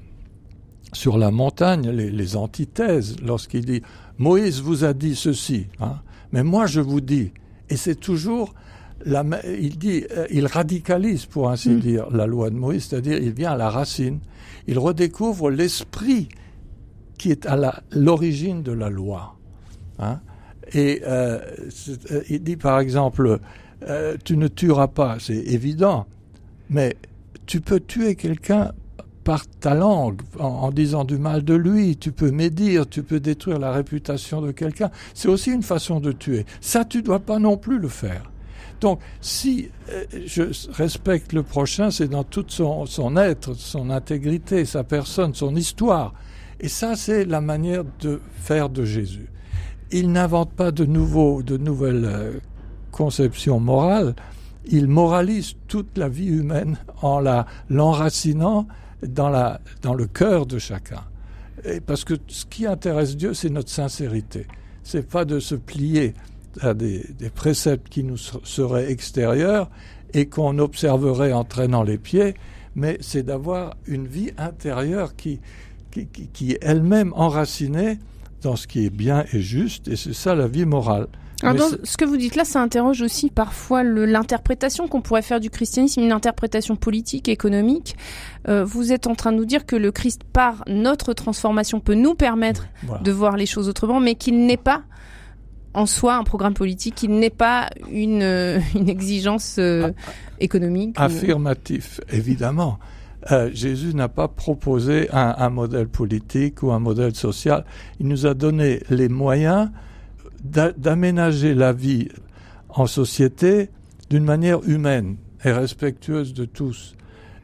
[0.92, 3.82] sur la montagne, les, les antithèses, lorsqu'il dit
[4.18, 5.96] Moïse vous a dit ceci, hein,
[6.32, 7.32] mais moi je vous dis,
[7.68, 8.54] et c'est toujours
[9.04, 11.80] la, il dit, euh, il radicalise pour ainsi mmh.
[11.80, 14.18] dire la loi de Moïse, c'est-à-dire il vient à la racine,
[14.66, 16.28] il redécouvre l'esprit
[17.16, 19.36] qui est à l'origine de la loi.
[19.98, 20.20] Hein,
[20.72, 21.40] et euh,
[22.28, 23.38] il dit par exemple,
[23.88, 26.06] euh, tu ne tueras pas, c'est évident,
[26.70, 26.96] mais
[27.48, 28.72] tu peux tuer quelqu'un
[29.24, 33.58] par ta langue, en, disant du mal de lui, tu peux médire, tu peux détruire
[33.58, 34.90] la réputation de quelqu'un.
[35.12, 36.46] C'est aussi une façon de tuer.
[36.60, 38.30] Ça, tu dois pas non plus le faire.
[38.80, 44.64] Donc, si euh, je respecte le prochain, c'est dans tout son, son être, son intégrité,
[44.64, 46.14] sa personne, son histoire.
[46.60, 49.28] Et ça, c'est la manière de faire de Jésus.
[49.90, 52.32] Il n'invente pas de nouveaux, de nouvelles euh,
[52.92, 54.14] conceptions morales.
[54.68, 58.66] Il moralise toute la vie humaine en la l'enracinant
[59.06, 61.02] dans, la, dans le cœur de chacun.
[61.86, 64.46] Parce que ce qui intéresse Dieu, c'est notre sincérité.
[64.82, 66.14] C'est pas de se plier
[66.60, 69.68] à des, des préceptes qui nous seraient extérieurs
[70.14, 72.34] et qu'on observerait en traînant les pieds,
[72.74, 75.40] mais c'est d'avoir une vie intérieure qui,
[75.90, 77.98] qui, qui, qui est elle-même enracinée
[78.42, 81.08] dans ce qui est bien et juste, et c'est ça la vie morale.
[81.42, 85.40] Alors dans ce que vous dites là, ça interroge aussi parfois l'interprétation qu'on pourrait faire
[85.40, 87.96] du christianisme, une interprétation politique, économique.
[88.48, 91.94] Euh, vous êtes en train de nous dire que le Christ, par notre transformation, peut
[91.94, 93.02] nous permettre voilà.
[93.02, 94.82] de voir les choses autrement, mais qu'il n'est pas
[95.74, 99.92] en soi un programme politique, qu'il n'est pas une, euh, une exigence euh,
[100.40, 100.96] économique.
[100.98, 102.14] Affirmatif, ou...
[102.14, 102.78] évidemment.
[103.32, 107.64] Euh, Jésus n'a pas proposé un, un, modèle politique ou un modèle social.
[108.00, 109.70] Il nous a donné les moyens
[110.42, 112.08] d'aménager la vie
[112.68, 113.70] en société
[114.10, 116.94] d'une manière humaine et respectueuse de tous.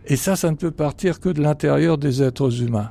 [0.07, 2.91] Et ça, ça ne peut partir que de l'intérieur des êtres humains.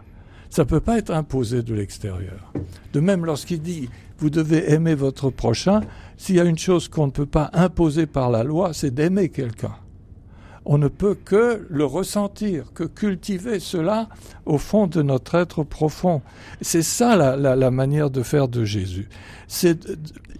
[0.49, 2.53] Ça ne peut pas être imposé de l'extérieur.
[2.93, 3.89] De même, lorsqu'il dit
[4.19, 5.81] vous devez aimer votre prochain,
[6.17, 9.29] s'il y a une chose qu'on ne peut pas imposer par la loi, c'est d'aimer
[9.29, 9.75] quelqu'un
[10.65, 14.09] on ne peut que le ressentir, que cultiver cela
[14.45, 16.21] au fond de notre être profond.
[16.61, 19.09] C'est ça la, la, manière de faire de Jésus.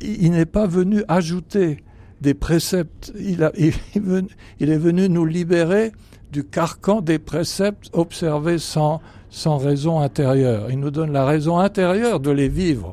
[0.01, 1.83] Il n'est pas venu ajouter
[2.21, 5.91] des préceptes, il, est venu nous libérer
[6.31, 10.71] du carcan des préceptes observés sans, sans raison intérieure.
[10.71, 12.91] Il nous donne la raison intérieure de les vivre.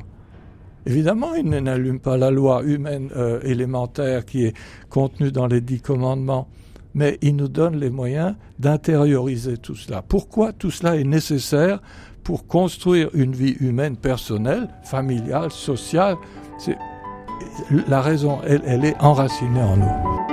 [0.85, 4.53] Évidemment, il n'allume pas la loi humaine euh, élémentaire qui est
[4.89, 6.47] contenue dans les dix commandements
[6.93, 10.01] mais il nous donne les moyens d'intérioriser tout cela.
[10.01, 11.81] Pourquoi tout cela est nécessaire
[12.23, 16.15] pour construire une vie humaine personnelle, familiale, sociale?
[17.87, 20.30] La raison, elle est enracinée en nous.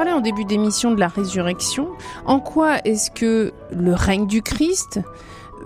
[0.00, 1.88] Parlait en début d'émission de la résurrection.
[2.24, 4.98] En quoi est-ce que le règne du Christ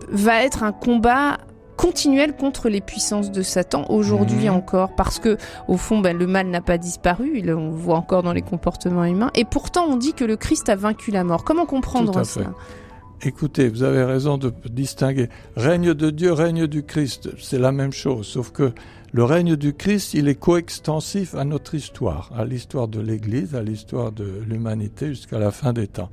[0.09, 1.39] va être un combat
[1.77, 4.57] continuel contre les puissances de Satan aujourd'hui mhm.
[4.57, 4.97] encore?
[4.97, 5.37] Parce que
[5.69, 9.05] au fond ben, le mal n'a pas disparu on le voit encore dans les comportements
[9.05, 9.31] humains.
[9.37, 11.45] Et pourtant on dit que le Christ a vaincu la mort.
[11.45, 12.41] Comment comprendre ça?
[13.23, 15.29] Écoutez, vous avez raison de distinguer.
[15.55, 18.73] Règne de Dieu, règne du Christ, c'est la même chose, sauf que
[19.15, 23.63] le règne du Christ, il est coextensif à notre histoire, à l'histoire de l'Église, à
[23.63, 26.11] l'histoire de l'humanité jusqu'à la fin des temps.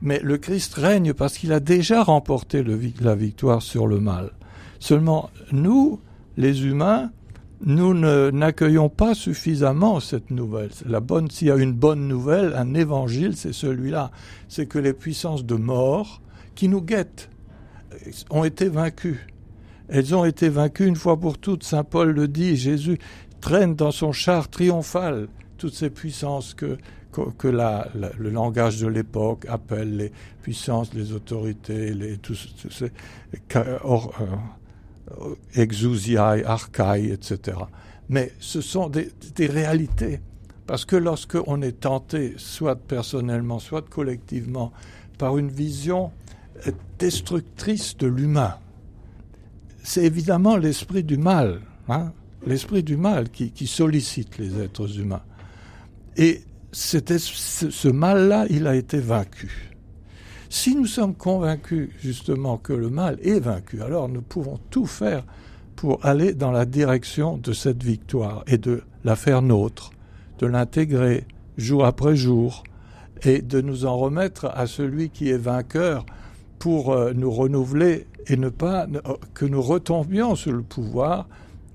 [0.00, 2.64] Mais le Christ règne parce qu'il a déjà remporté
[3.00, 4.32] la victoire sur le mal.
[4.80, 6.00] Seulement, nous,
[6.36, 7.12] les humains,
[7.64, 10.70] nous n'accueillons pas suffisamment cette nouvelle.
[10.84, 14.10] La bonne, s'il y a une bonne nouvelle, un évangile, c'est celui-là.
[14.48, 16.20] C'est que les puissances de mort
[16.56, 17.30] qui nous guettent
[18.30, 19.28] ont été vaincues.
[19.94, 21.64] Elles ont été vaincues une fois pour toutes.
[21.64, 22.98] Saint Paul le dit, Jésus
[23.42, 25.28] traîne dans son char triomphal
[25.58, 26.78] toutes ces puissances que,
[27.44, 32.90] le langage de l'époque appelle les puissances, les autorités, les, tous, ces
[33.84, 34.24] or, euh,
[35.58, 37.58] etc.
[38.08, 40.20] Mais ce sont des, des réalités.
[40.66, 44.72] Parce que lorsqu'on est tenté, soit personnellement, soit collectivement,
[45.18, 46.12] par une vision
[46.98, 48.54] destructrice de l'humain,
[49.82, 52.12] c'est évidemment l'esprit du mal, hein,
[52.46, 55.22] l'esprit du mal qui, sollicite les êtres humains.
[56.16, 56.42] Et
[56.72, 59.70] ce, ce mal-là, il a été vaincu.
[60.48, 65.24] Si nous sommes convaincus justement que le mal est vaincu, alors nous pouvons tout faire
[65.76, 69.90] pour aller dans la direction de cette victoire et de la faire nôtre,
[70.38, 72.64] de l'intégrer jour après jour
[73.22, 76.04] et de nous en remettre à celui qui est vainqueur
[76.58, 81.28] pour euh, nous renouveler et ne pas euh, que nous retombions sur le pouvoir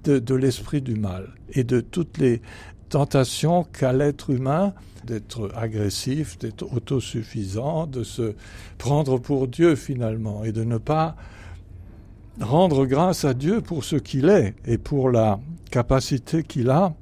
[0.04, 2.42] de, l'esprit du mal et de toutes les
[2.90, 8.34] tentations qu'a l'être humain d'être agressif, d'être autosuffisant, de se
[8.78, 11.16] prendre pour Dieu finalement et de ne pas
[12.40, 15.40] rendre grâce à Dieu pour ce qu'il est et pour la
[15.72, 16.94] capacité qu'il a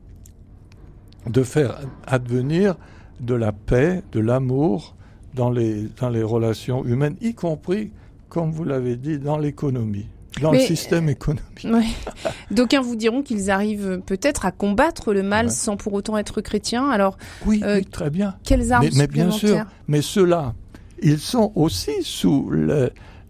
[1.28, 2.76] de faire advenir
[3.20, 4.96] de la paix, de l'amour,
[5.34, 7.92] dans les, dans les relations humaines, y compris,
[8.36, 10.08] comme vous l'avez dit, dans l'économie
[10.42, 11.64] dans le système économique.
[11.64, 11.96] Oui.
[12.52, 16.90] D'aucuns vous diront qu'ils arrivent peut-être à combattre le mal sans pour autant être chrétiens.
[16.90, 18.36] Alors, oui, euh, très bien.
[18.44, 20.54] Quelles armes mais, mais bien sûr, mais ceux-là,
[21.02, 22.52] ils sont aussi sous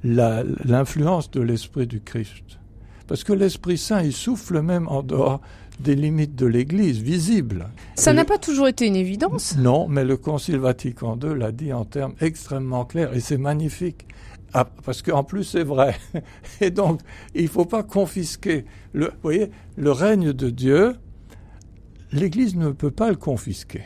[0.03, 2.57] l'influence de l'esprit du Christ.
[3.05, 5.39] Parce que l'Esprit Saint, il souffle même en dehors
[5.79, 7.67] des limites de l'Église visibles.
[7.93, 11.73] Ça n'a pas toujours été une évidence Non, mais le Concile Vatican II l'a dit
[11.73, 14.07] en termes extrêmement clairs et c'est magnifique.
[14.57, 15.95] Ah, parce qu'en plus c'est vrai.
[16.61, 17.01] Et donc,
[17.33, 18.63] il ne faut pas confisquer.
[18.93, 20.95] Le, vous voyez, le règne de Dieu,
[22.13, 23.83] l'Église ne peut pas le confisquer.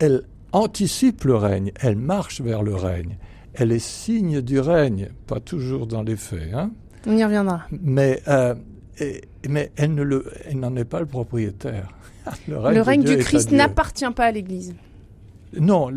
[0.00, 3.18] Elle anticipe le règne, elle marche vers le règne.
[3.54, 6.52] Elle est signe du règne, pas toujours dans les faits.
[6.52, 6.72] Hein.
[7.06, 7.62] On y reviendra.
[7.70, 8.56] Mais euh,
[9.48, 11.88] mais elle ne le, n'en est pas le propriétaire.
[12.48, 14.74] Le règne, du Christ n'appartient pas à l'Église.
[15.58, 15.90] Non,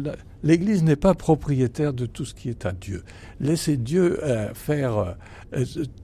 [0.44, 3.04] l'Église n'est pas propriétaire de tout ce qui est à Dieu.
[3.40, 5.12] Laissez Dieu euh, faire euh,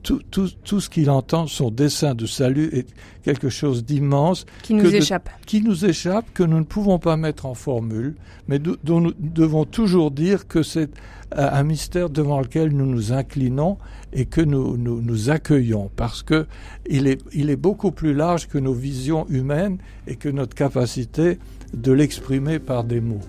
[0.02, 2.86] tout, tout, tout, ce qu'il entend, son dessein de salut est
[3.22, 4.46] quelque chose d'immense.
[4.62, 5.28] Qui nous échappe.
[5.46, 8.14] qui nous échappe, que nous ne pouvons pas mettre en formule,
[8.48, 10.90] mais dont nous devons toujours dire que c'est
[11.36, 13.78] un mystère devant lequel nous nous inclinons
[14.12, 16.46] et que nous, nous, accueillons parce que
[16.88, 21.38] il est, il est beaucoup plus large que nos visions humaines et que notre capacité
[21.74, 23.20] de l'exprimer par des mots.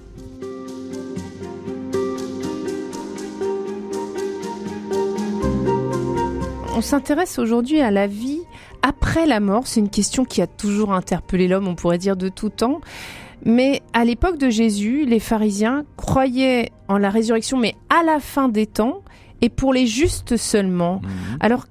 [6.84, 8.42] S'intéresse aujourd'hui à la vie
[8.82, 9.68] après la mort.
[9.68, 12.82] C'est une question qui a toujours interpellé l'homme, on pourrait dire de tout temps.
[13.46, 18.48] Mais à l'époque de Jésus, les pharisiens croyaient en la résurrection, mais à la fin
[18.48, 19.02] des temps,
[19.42, 21.02] et pour les justes seulement.
[21.04, 21.38] Mhm.
[21.42, 21.66] Alors,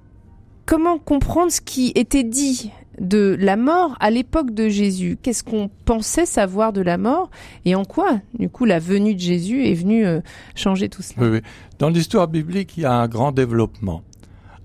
[0.67, 5.17] comment comprendre ce qui était dit de la mort à l'époque de Jésus?
[5.23, 7.31] Qu'est-ce qu'on pensait savoir de la mort?
[7.65, 10.21] Et en quoi, du coup, la venue de Jésus est venue euh,
[10.55, 11.23] changer tout cela?
[11.23, 11.41] Oui, oui.
[11.79, 14.03] Dans l'histoire biblique, il y a un grand développement.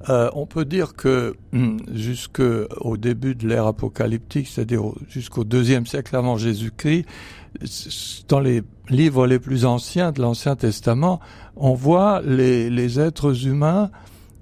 [0.09, 5.85] Euh, on peut dire que hum, jusqu'au début de l'ère apocalyptique, c'est-à-dire au- jusqu'au deuxième
[5.87, 7.05] siècle avant Jésus-Christ,
[8.27, 11.19] dans les livres les plus anciens de l'Ancien Testament,
[11.55, 13.89] on voit les, les êtres humains,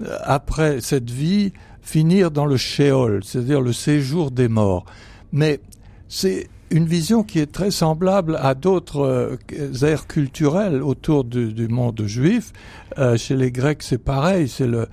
[0.01, 4.85] euh, après cette vie, finir dans le Sheol, c'est-à-dire le séjour des morts.
[5.31, 5.61] Mais
[6.09, 9.37] c'est une vision qui est très semblable à d'autres euh,
[9.83, 12.51] aires culturelles autour du, du monde juif.
[12.97, 14.47] Euh, chez les Grecs, c'est pareil.
[14.47, 14.87] C'est le,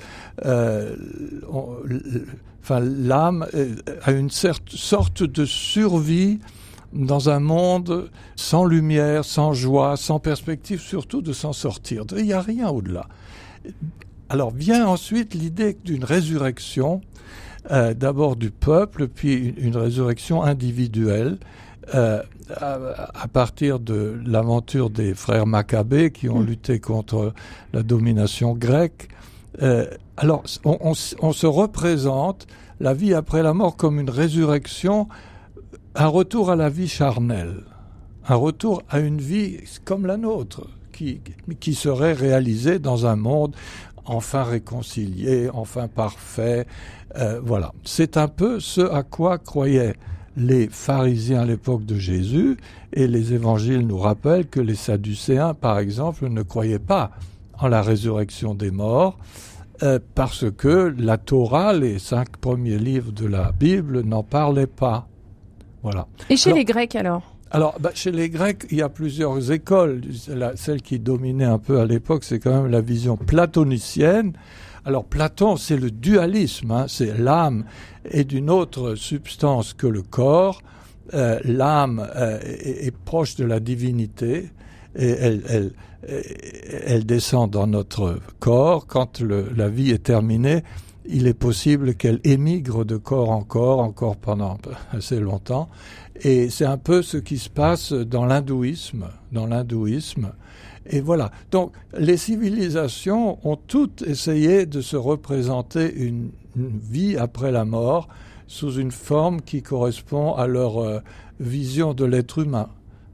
[0.45, 0.97] euh,
[2.63, 6.41] enfin, l'âme euh, a une sorte de survie
[6.93, 12.05] dans un monde sans lumière, sans joie, sans perspective, surtout de s'en sortir.
[12.17, 13.07] Il n'y a rien au-delà.
[14.29, 17.01] Alors vient ensuite l'idée d'une résurrection,
[17.71, 21.39] d'abord du peuple, puis une, résurrection individuelle.
[22.57, 22.79] À,
[23.15, 26.47] à partir de l'aventure des frères Maccabées qui ont Mm.
[26.47, 27.33] lutté contre
[27.73, 29.09] la domination grecque.
[29.63, 29.87] Euh,
[30.17, 32.47] alors, on, on s- on se représente
[32.81, 35.09] la vie après la mort comme une résurrection,
[35.95, 37.63] un retour à la vie charnelle,
[38.29, 41.21] un retour à une vie comme la nôtre, qui,
[41.61, 43.55] qui serait réalisée dans un monde
[44.05, 46.67] enfin réconcilié, enfin parfait.
[47.17, 49.95] Euh, voilà, c'est un peu ce à quoi croyaient
[50.37, 52.57] les pharisiens à l'époque de Jésus,
[52.93, 57.11] et les évangiles nous rappellent que les sadducéens, par exemple, ne croyaient pas
[57.59, 59.19] en la résurrection des morts,
[59.83, 65.09] euh, parce que la Torah, les cinq premiers livres de la Bible, n'en parlaient pas.
[65.83, 66.07] Voilà.
[66.31, 67.23] Et chez Alors- les Grecs alors?
[67.55, 70.01] Alors, bah, chez les Grecs, il y a plusieurs écoles.
[70.29, 74.33] La- celle qui dominait un peu à l'époque, c'est quand même la vision platonicienne.
[74.85, 77.65] Alors, Platon, c'est le dualisme, hein, c'est l'âme
[78.05, 80.61] est d'une autre substance que le corps.
[81.15, 84.51] Euh, l'âme euh, est, proche de la divinité
[84.97, 88.87] et elle, descend dans notre corps.
[88.87, 90.63] Quand la vie est terminée,
[91.07, 94.59] il est possible qu'elle émigre de corps en corps, encore pendant
[94.93, 95.69] assez longtemps.
[96.23, 100.33] Et c'est un peu ce qui se passe dans l'hindouisme, dans l'hindouisme.
[100.87, 101.31] Et voilà.
[101.51, 108.09] Donc, les civilisations ont toutes essayé de se représenter une, une vie après la mort
[108.47, 111.01] sous une forme qui correspond à leur euh,
[111.41, 112.69] vision de l'être humain.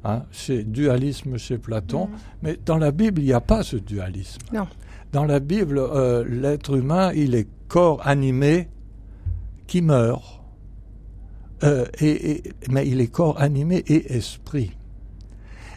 [0.04, 2.16] Hein, chez dualisme chez Platon, Mhm.
[2.42, 4.40] mais dans la Bible il n'y a pas ce dualisme.
[4.54, 4.66] Non.
[5.12, 8.68] Dans la Bible, euh, l'être humain il est corps animé
[9.66, 10.40] qui meurt,
[11.64, 14.70] Euh, et, et- mais il est corps animé et esprit.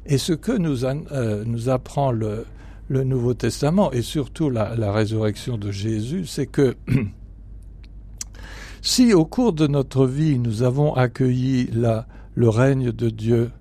[0.05, 2.45] Et ce que nous, euh, apprend le,
[2.89, 6.75] Nouveau Testament et surtout la, résurrection de Jésus, c'est que
[8.81, 13.51] si au cours de notre vie nous avons accueilli le règne de Dieu,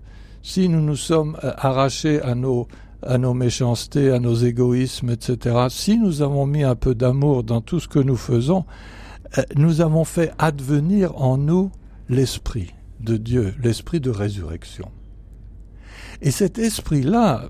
[0.43, 2.67] si nous nous sommes euh, arrachés à nos,
[3.03, 7.61] à nos méchancetés, à nos égoïsmes, etc., si nous avons mis un peu d'amour dans
[7.61, 8.65] tout ce que nous faisons,
[9.39, 11.71] euh, nous avons fait advenir en nous
[12.09, 14.91] l'esprit de Dieu, l'esprit de résurrection.
[16.23, 17.45] Et cet esprit-là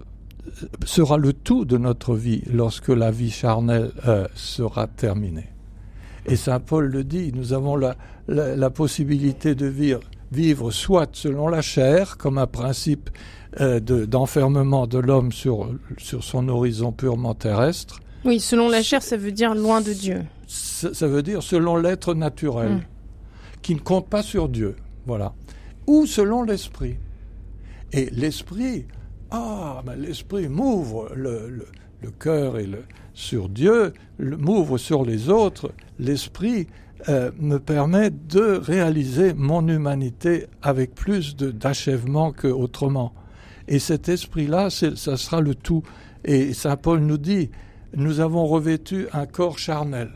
[0.46, 5.48] euh, sera le tout de notre vie lorsque la vie charnelle euh, sera terminée.
[6.26, 7.96] Et Saint Paul le dit, nous avons la,
[8.28, 10.00] la, la possibilité de vivre,
[10.32, 13.10] vivre soit selon la chair, comme un principe
[13.60, 15.68] euh, de- d'enfermement de, l'homme sur,
[15.98, 20.20] sur son horizon purement terrestre, Oui, selon la chair, ça veut dire loin de Dieu.
[20.46, 22.80] ça, ça veut dire selon l'être naturel, Mm.
[23.62, 25.32] qui ne compte pas sur Dieu, voilà.
[25.86, 26.96] Ou selon l'esprit.
[27.92, 28.86] Et l'esprit,
[29.30, 31.48] ah, mais l'esprit m'ouvre le,
[32.02, 32.68] le, cœur et
[33.14, 35.72] sur Dieu, m'ouvre sur les autres.
[35.98, 36.66] L'esprit
[37.08, 43.12] euh, me permet de réaliser mon humanité avec plus d'achèvement qu'autrement.
[43.68, 45.82] Et cet esprit-là, ça sera le tout.
[46.24, 47.50] Et Saint Paul nous dit,
[47.94, 50.10] nous avons revêtu un corps charnel.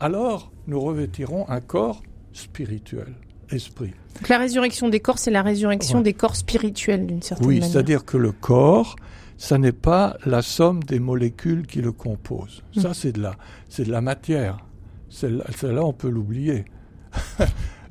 [0.00, 3.14] Alors, nous revêtirons un corps spirituel,
[3.52, 3.92] esprit.
[4.16, 6.04] Donc la résurrection des corps, c'est la résurrection Ouais.
[6.04, 7.70] des corps spirituels d'une certaine Oui, manière.
[7.70, 8.96] c'est-à-dire que le corps,
[9.38, 12.62] ça n'est pas la somme des molécules qui le composent.
[12.76, 12.80] Mm.
[12.80, 13.36] Ça, c'est de la,
[13.68, 14.58] c'est de la matière.
[15.08, 16.64] Celle- Celle-là, on peut l'oublier.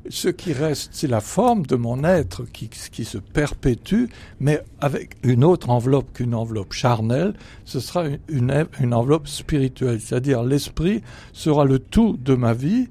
[0.10, 4.06] Ce qui reste, c'est la forme de mon être qui, qui se perpétue,
[4.40, 7.34] mais avec une autre enveloppe qu'une enveloppe charnelle,
[7.66, 10.02] ce sera une, une, une enveloppe spirituelle.
[10.02, 11.04] C'est-à-dire l'esprit
[11.34, 12.88] sera le tout de ma vie,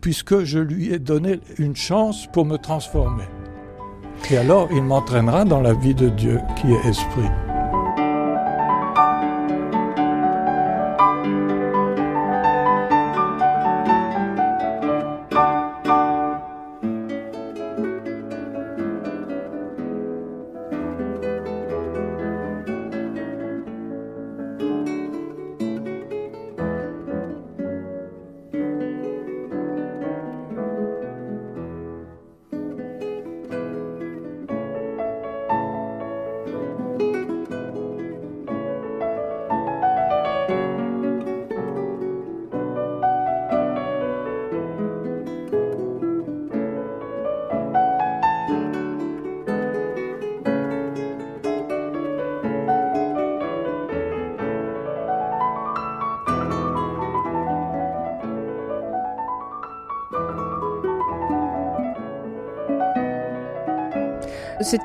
[0.00, 3.24] puisque je lui ai donné une chance pour me transformer.
[4.30, 7.30] Et alors, il m'entraînera dans la vie de Dieu qui est esprit.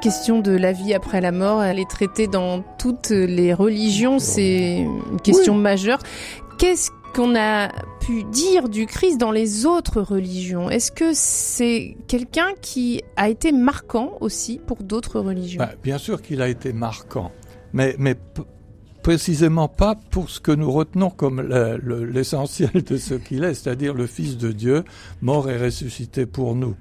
[0.01, 4.79] Question de la vie après la mort, elle est traitée dans toutes les religions, c'est
[4.79, 5.99] une question majeure.
[6.57, 10.69] Qu'est-ce qu'on a pu dire du Christ dans les autres religions?
[10.69, 15.59] Est-ce que c'est quelqu'un qui a été marquant aussi pour d'autres religions?
[15.59, 17.31] Bah, Bien sûr qu'il a été marquant,
[17.71, 18.15] mais, mais
[19.03, 21.41] précisément pas pour ce que nous retenons comme
[22.11, 24.83] l'essentiel de ce qu'il est, c'est-à-dire le Fils de Dieu,
[25.21, 26.75] mort et ressuscité pour nous.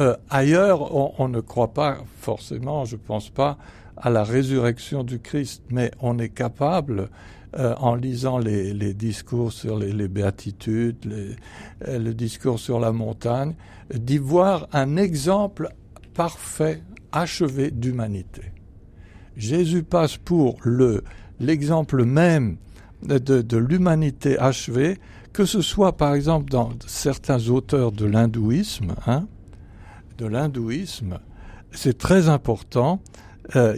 [0.00, 3.58] Euh, ailleurs, on, ne croit pas forcément, je pense pas,
[3.96, 7.10] à la résurrection du Christ, mais on est capable,
[7.56, 13.54] euh, en lisant les, discours sur les, béatitudes, euh, le discours sur la montagne,
[13.94, 15.68] d'y voir un exemple
[16.14, 16.82] parfait,
[17.12, 18.42] achevé d'humanité.
[19.36, 21.02] Jésus passe pour le
[21.40, 22.56] l'exemple même
[23.02, 24.98] de, de l'humanité achevée,
[25.32, 29.26] que ce soit par exemple dans certains auteurs de l'hindouisme, hein,
[30.18, 31.18] de l'hindouisme,
[31.72, 33.00] c'est très important.
[33.56, 33.76] Euh,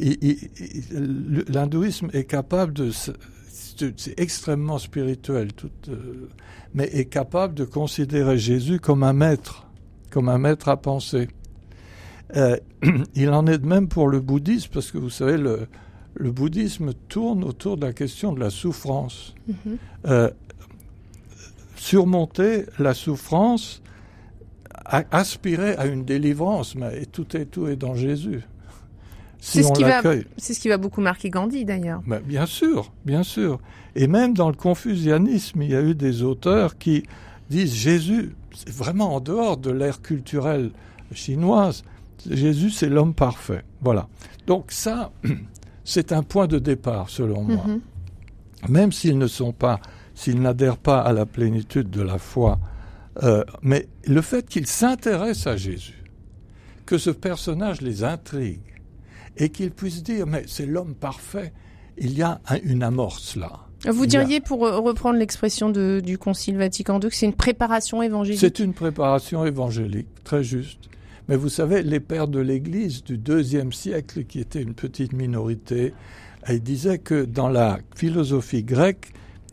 [1.49, 6.29] l'hindouisme est capable de, c'est extrêmement spirituel, tout, euh,
[6.75, 9.67] mais est capable de considérer Jésus comme un maître,
[10.11, 11.29] comme un maître à penser.
[12.37, 12.57] Euh,
[13.15, 15.67] il en est de même pour le bouddhisme, parce que vous savez, le,
[16.15, 19.35] le bouddhisme tourne autour de la question de la souffrance.
[19.51, 20.33] Mm-hmm.
[21.77, 23.83] surmonter la souffrance,
[25.11, 28.43] aspirer à une délivrance, mais tout est, tout est dans Jésus.
[29.39, 32.01] Si c'est ce, c'est ce qui va beaucoup marquer Gandhi d'ailleurs.
[32.25, 33.61] bien sûr, bien sûr.
[33.95, 37.05] Et même dans le confucianisme, il y a eu des auteurs qui
[37.51, 40.71] disent Jésus, c'est vraiment en dehors de l'ère culturelle
[41.13, 41.85] chinoise,
[42.29, 43.63] Jésus c'est l'homme parfait.
[43.81, 44.09] Voilà.
[44.47, 45.13] Donc ça,
[45.85, 47.65] c'est un point de départ selon moi.
[47.67, 47.81] Mhm.
[48.69, 49.81] Même s'ils ne sont pas,
[50.15, 52.59] s'ils n'adhèrent pas à la plénitude de la foi
[53.23, 56.05] euh, mais le fait qu'ils s'intéressent à Jésus,
[56.85, 58.61] que ce personnage les intrigue,
[59.37, 61.53] et qu'ils puissent dire, mais c'est l'homme parfait,
[61.99, 63.67] il y a une amorce là.
[63.87, 68.59] Vous diriez, pour reprendre l'expression du Concile Vatican II, que c'est une préparation évangélique C'est
[68.59, 70.89] une préparation évangélique, très juste.
[71.29, 75.93] Mais vous savez, les pères de l'Église du deuxième siècle, qui étaient une petite minorité,
[76.49, 79.13] ils disaient que dans la philosophie grecque,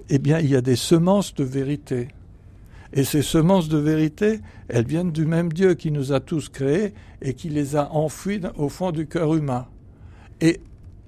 [0.09, 2.09] eh bien, il y a des semences de vérité.
[2.93, 6.93] Et ces semences de vérité, elles viennent du même Dieu qui nous a tous créés
[7.21, 9.65] et qui les a enfouies au fond du cœur humain.
[10.41, 10.61] Et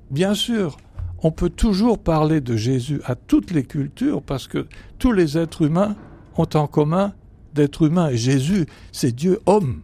[0.09, 0.77] bien sûr,
[1.21, 4.65] on peut toujours parler de Jésus à toutes les cultures parce que
[4.97, 5.95] tous les êtres humains
[6.37, 7.13] ont en commun
[7.53, 8.09] d'être humains.
[8.09, 9.81] Et Jésus, c'est Dieu homme.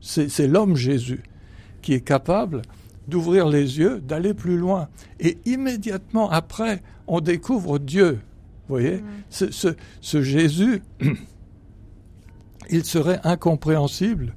[0.00, 1.24] C'est l'homme Jésus
[1.82, 2.62] qui est capable
[3.08, 4.88] d'ouvrir les yeux, d'aller plus loin.
[5.18, 8.20] Et immédiatement après, on découvre Dieu
[8.68, 9.46] vous voyez ce,
[10.00, 10.82] ce, Jésus,
[12.70, 14.34] il serait incompréhensible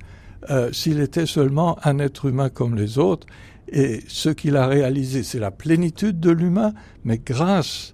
[0.50, 3.28] euh, s'il était seulement un être humain comme les autres.
[3.72, 6.74] Et ce qu'il a réalisé, c'est la plénitude de l'humain,
[7.04, 7.94] mais grâce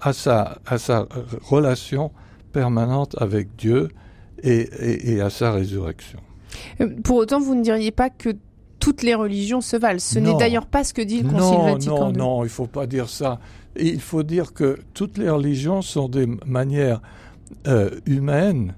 [0.00, 1.06] à sa, à sa
[1.42, 2.12] relation
[2.52, 3.88] permanente avec Dieu
[4.42, 6.20] et, et, à sa résurrection.
[6.80, 8.30] Euh, pour autant, vous ne diriez pas que
[8.84, 9.98] toutes les religions se valent.
[9.98, 12.18] Ce n'est d'ailleurs pas ce que dit le Concile Vatican II.
[12.18, 13.40] Non, non, il ne faut pas dire ça
[13.76, 17.00] il faut dire que toutes les religions sont des manières
[17.66, 18.74] euh, humaines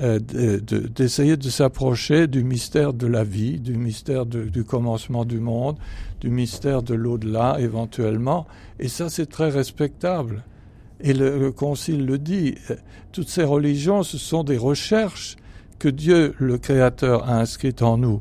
[0.00, 5.76] euh, d'essayer de, s'approcher du mystère de la vie, du mystère du commencement du monde,
[6.20, 8.46] du mystère de l'au-delà éventuellement.
[8.78, 10.44] Et ça, c'est très respectable.
[11.00, 12.76] Et le, Concile le dit, euh,
[13.12, 15.36] toutes ces religions, ce sont des recherches
[15.78, 18.20] que Dieu, le Créateur, a inscrites en nous.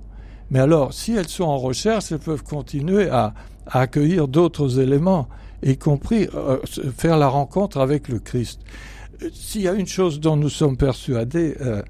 [0.50, 3.34] Mais alors, si elles sont en recherche, elles peuvent continuer à
[3.68, 5.28] accueillir d'autres éléments
[5.64, 6.58] y compris euh,
[6.98, 8.62] faire la rencontre avec le Christ.
[9.34, 11.82] S'il y a une chose dont nous sommes persuadés, euh,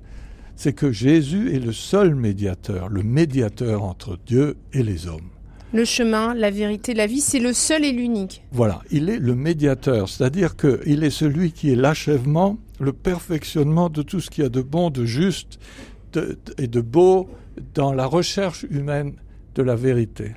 [0.56, 5.30] c'est que Jésus est le seul médiateur, le médiateur entre Dieu et les hommes.
[5.74, 8.42] Le chemin, la vérité, la vie, c'est le seul et l'unique.
[8.54, 14.02] Voilà, il est le médiateur, c'est-à-dire qu'il est celui qui est l'achèvement, le perfectionnement de
[14.02, 15.60] tout ce qu'il y a de bon, de juste
[16.58, 17.28] et de beau
[17.74, 19.14] dans la recherche humaine
[19.56, 20.36] de la vérité.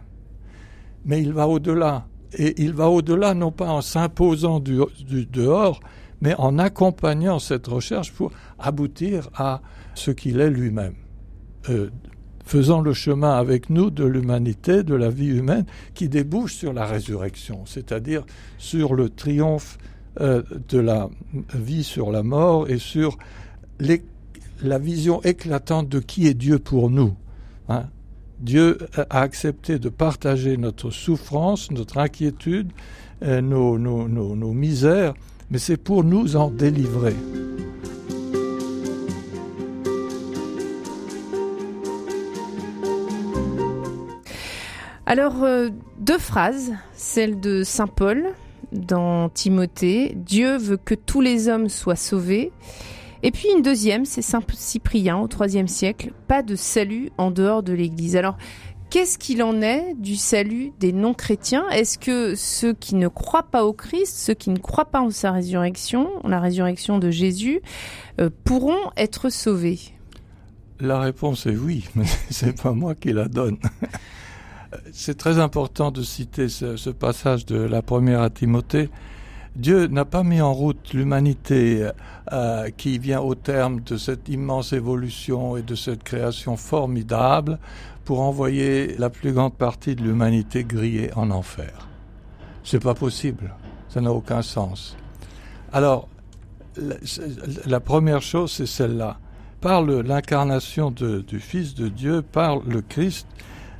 [1.04, 2.06] Mais il va au-delà,
[2.36, 4.80] et il va au-delà non pas en s'imposant du,
[5.26, 5.80] dehors,
[6.20, 9.62] mais en accompagnant cette recherche pour aboutir à
[9.94, 10.94] ce qu'il est lui-même.
[11.68, 11.90] Euh,
[12.44, 16.84] faisant le chemin avec nous de l'humanité, de la vie humaine, qui débouche sur la
[16.84, 18.24] résurrection, c'est-à-dire
[18.58, 19.78] sur le triomphe
[20.20, 21.08] euh, de la
[21.54, 23.16] vie sur la mort et sur
[24.62, 27.14] la vision éclatante de qui est Dieu pour nous.
[27.68, 27.84] Hein.
[28.40, 28.78] Dieu
[29.10, 32.72] a accepté de partager notre souffrance, notre inquiétude,
[33.22, 35.14] euh, nos, nos misères,
[35.50, 37.14] mais c'est pour nous en délivrer.
[45.10, 48.26] Alors, euh, deux phrases, celle de Saint Paul
[48.70, 52.52] dans Timothée, Dieu veut que tous les hommes soient sauvés.
[53.22, 57.62] Et puis une deuxième, c'est Saint Cyprien au IIIe siècle, pas de salut en dehors
[57.62, 58.16] de l'Église.
[58.16, 58.36] Alors,
[58.88, 61.68] qu'est-ce qu'il en est du salut des non-chrétiens?
[61.70, 65.10] Est-ce que ceux qui ne croient pas au Christ, ceux qui ne croient pas en
[65.10, 67.60] sa résurrection, en la résurrection de Jésus,
[68.20, 69.78] euh, pourront être sauvés?
[70.80, 73.58] La réponse est oui, mais c'est pas moi qui la donne.
[74.92, 78.88] c'est très important de citer ce, passage de la première à Timothée.
[79.56, 81.90] Dieu n'a pas mis en route l'humanité
[82.32, 87.58] euh, qui vient au terme de cette immense évolution et de cette création formidable
[88.04, 91.88] pour envoyer la plus grande partie de l'humanité grillée en enfer.
[92.62, 93.54] C'est pas possible.
[93.88, 94.96] Ça n'a aucun sens.
[95.72, 96.08] Alors,
[96.76, 96.94] la,
[97.66, 99.18] la première chose, c'est celle-là.
[99.60, 103.26] Par l'incarnation du Fils de Dieu, par le Christ,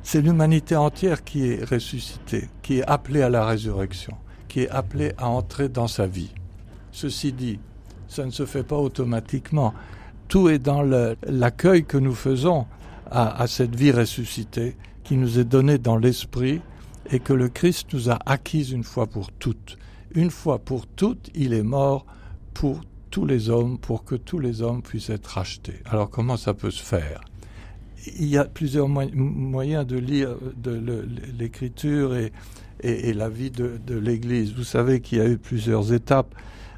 [0.03, 4.15] c'est l'humanité entière qui est ressuscitée, qui est appelée à la résurrection,
[4.51, 6.29] qui est appelée à entrer dans sa vie.
[6.91, 7.57] Ceci dit,
[8.09, 9.73] ça ne se fait pas automatiquement.
[10.27, 12.65] Tout est dans l'accueil que nous faisons
[13.09, 14.75] à, cette vie ressuscitée
[15.05, 16.59] qui nous est donnée dans l'esprit
[17.11, 19.77] et que le Christ nous a acquise une fois pour toutes.
[20.15, 22.05] Une fois pour toutes, il est mort
[22.53, 25.79] pour tous les hommes, pour que tous les hommes puissent être rachetés.
[25.85, 27.21] Alors comment ça peut se faire?
[28.19, 30.35] Il y a plusieurs moyens de lire
[31.39, 32.33] l'écriture et,
[32.81, 34.53] et, la vie de, l'Église.
[34.55, 36.33] Vous savez qu'il y a eu plusieurs étapes.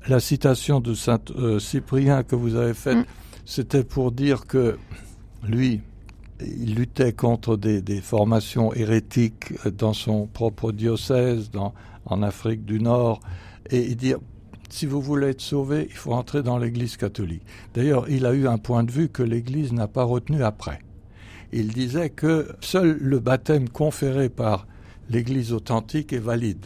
[0.07, 3.05] La citation de Saint euh, Cyprien que vous avez faite, mm.
[3.45, 4.77] c'était pour dire que
[5.43, 5.81] lui,
[6.41, 11.73] il luttait contre des, des, formations hérétiques dans son propre diocèse, dans,
[12.05, 13.21] en Afrique du Nord,
[13.69, 14.17] et dire
[14.69, 17.43] si vous voulez être sauvé, il faut entrer dans l'Église catholique.
[17.73, 20.79] D'ailleurs, il a eu un point de vue que l'Église n'a pas retenu après
[21.53, 24.67] il disait que seul le baptême conféré par
[25.09, 26.65] l'Église authentique est valide.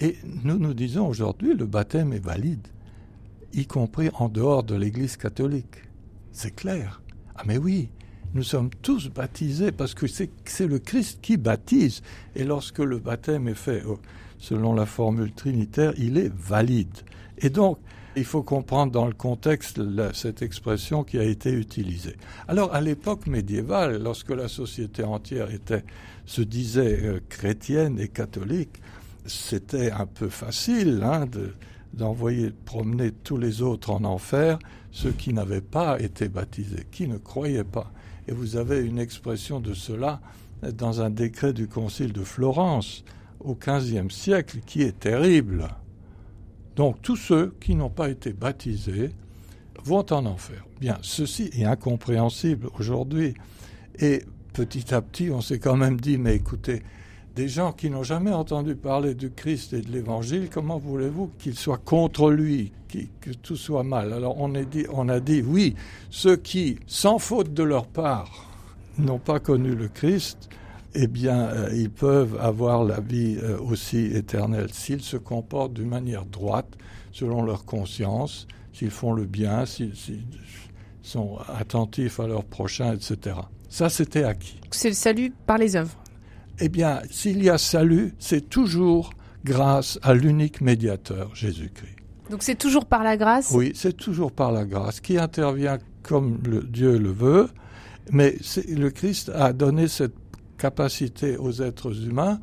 [0.00, 2.66] Et nous nous disons aujourd'hui le baptême est valide,
[3.52, 5.82] y compris en dehors de l'Église catholique.
[6.32, 7.02] C'est clair.
[7.36, 7.90] Ah mais oui,
[8.34, 12.02] nous sommes tous baptisés parce que c'est le Christ qui baptise.
[12.34, 13.98] Et lorsque le baptême est fait oh,
[14.38, 16.96] selon la formule trinitaire, il est valide.
[17.38, 17.78] Et donc,
[18.16, 19.80] il faut comprendre dans le contexte
[20.14, 22.16] cette expression qui a été utilisée.
[22.48, 25.84] Alors, à l'époque médiévale, lorsque la société entière était,
[26.26, 28.80] se disait euh, chrétienne et catholique,
[29.26, 31.26] c'était un peu facile hein,
[31.92, 34.58] d'envoyer promener tous les autres en enfer,
[34.90, 37.92] ceux qui n'avaient pas été baptisés, qui ne croyaient pas.
[38.28, 40.20] Et vous avez une expression de cela
[40.62, 43.04] dans un décret du Concile de Florence
[43.40, 45.68] au XVe siècle qui est terrible.
[46.76, 49.10] Donc tous ceux qui n'ont pas été baptisés
[49.84, 50.64] vont en enfer.
[50.80, 53.34] Bien, ceci est incompréhensible aujourd'hui.
[53.98, 54.22] Et
[54.52, 56.82] petit à petit, on s'est quand même dit, mais écoutez,
[57.34, 61.56] des gens qui n'ont jamais entendu parler du Christ et de l'Évangile, comment voulez-vous qu'ils
[61.56, 64.12] soient contre lui, que tout soit mal?
[64.12, 65.74] Alors on a, dit, on a dit, oui,
[66.10, 68.50] ceux qui, sans faute de leur part,
[68.98, 70.50] n'ont pas connu le Christ,
[70.94, 75.88] eh bien, euh, ils peuvent avoir la vie euh, aussi éternelle s'ils se comportent d'une
[75.88, 76.76] manière droite,
[77.12, 79.94] selon leur conscience, s'ils font le bien, s'ils
[81.02, 83.36] sont attentifs à leur prochain, etc.
[83.72, 84.60] Ça, c'était acquis.
[84.70, 85.96] C'est le salut par les œuvres.
[86.60, 89.14] Eh bien, s'il y a salut, c'est toujours
[89.46, 91.96] grâce à l'unique médiateur, Jésus-Christ.
[92.28, 93.50] Donc c'est toujours par la grâce?
[93.50, 97.48] Oui, c'est toujours par la grâce, qui intervient comme le, Dieu le veut,
[98.10, 98.36] mais
[98.68, 100.16] le Christ a donné cette
[100.58, 102.40] capacité aux êtres humains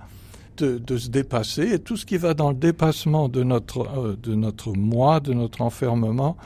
[0.58, 4.34] de, se dépasser et tout ce qui va dans le dépassement de notre, euh, de
[4.34, 6.38] notre moi, de notre enfermement,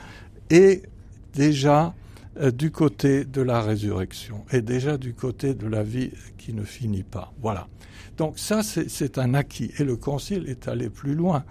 [0.50, 0.82] est
[1.32, 1.94] déjà
[2.52, 7.04] du côté de la résurrection et déjà du côté de la vie qui ne finit
[7.04, 7.32] pas.
[7.40, 7.68] Voilà.
[8.16, 9.70] Donc ça, c'est un acquis.
[9.78, 11.44] Et le Concile est allé plus loin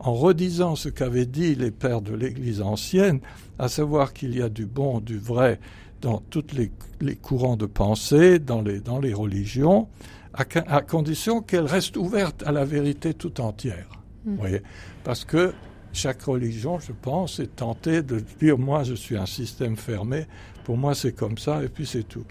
[0.00, 3.20] en redisant ce qu'avaient dit les pères de l'Église ancienne,
[3.58, 5.58] à savoir qu'il y a du bon, du vrai
[6.00, 9.88] dans tous les, courants de pensée, dans les, dans les religions,
[10.34, 13.88] à, à condition qu'elles restent ouvertes à la vérité tout entière.
[14.24, 14.36] Mmh.
[14.36, 14.62] voyez?
[15.02, 15.52] Parce que
[15.98, 20.26] chaque religion, je pense, est tentée de dire moi je suis un système fermé,
[20.62, 22.24] pour moi c'est comme ça et puis c'est tout.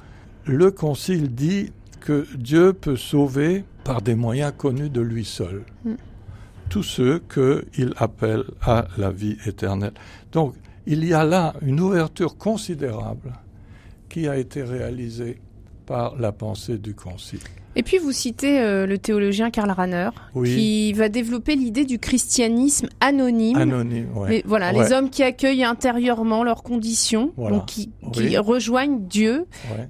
[0.46, 5.64] Le Concile dit que Dieu peut sauver par des moyens connus de lui seul.
[5.84, 5.96] Mm.
[6.70, 9.94] Tous ceux qu'il appelle à la vie éternelle.
[10.32, 10.56] Donc,
[10.86, 13.34] il y a là une ouverture considérable
[14.08, 15.42] qui a été réalisée
[15.88, 17.40] par la pensée du Concile.
[17.78, 20.10] Et puis vous citez euh, le théologien Karl Rahner,
[20.44, 23.56] qui va développer l'idée du christianisme anonyme.
[23.56, 24.42] Anonyme, ouais.
[24.48, 27.92] voilà, les hommes qui accueillent intérieurement leurs conditions, donc qui,
[28.38, 29.46] rejoignent Dieu.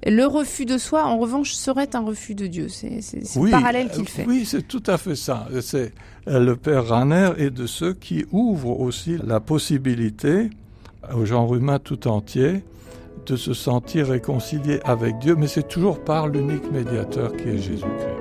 [0.06, 2.68] Le refus de soi, en revanche, serait un refus de Dieu.
[2.68, 3.00] C'est
[3.36, 4.26] le parallèle qu'il fait.
[4.26, 5.48] Oui, c'est tout à fait ça.
[5.62, 5.92] C'est
[6.28, 10.50] euh, le père Rahner est de ceux qui ouvrent aussi la possibilité
[11.14, 12.62] au genre humain tout entier
[13.28, 18.17] de se sentir réconcilié avec Dieu, mais c'est toujours par l'unique médiateur qui est Jésus-Christ.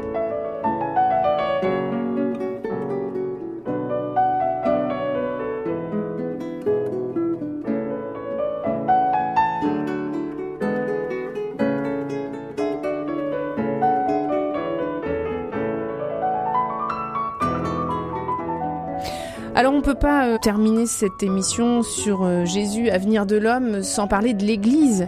[19.58, 24.08] Alors on peut pas euh, terminer cette émission sur euh, Jésus, avenir de l'homme, sans
[24.08, 25.08] parler de l'Église.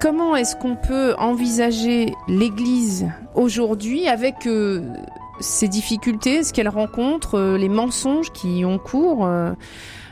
[0.00, 4.80] Comment est-ce qu'on peut envisager l'Église aujourd'hui avec euh,
[5.40, 9.28] ces difficultés, ce qu'elle rencontre, les mensonges qui y ont cours,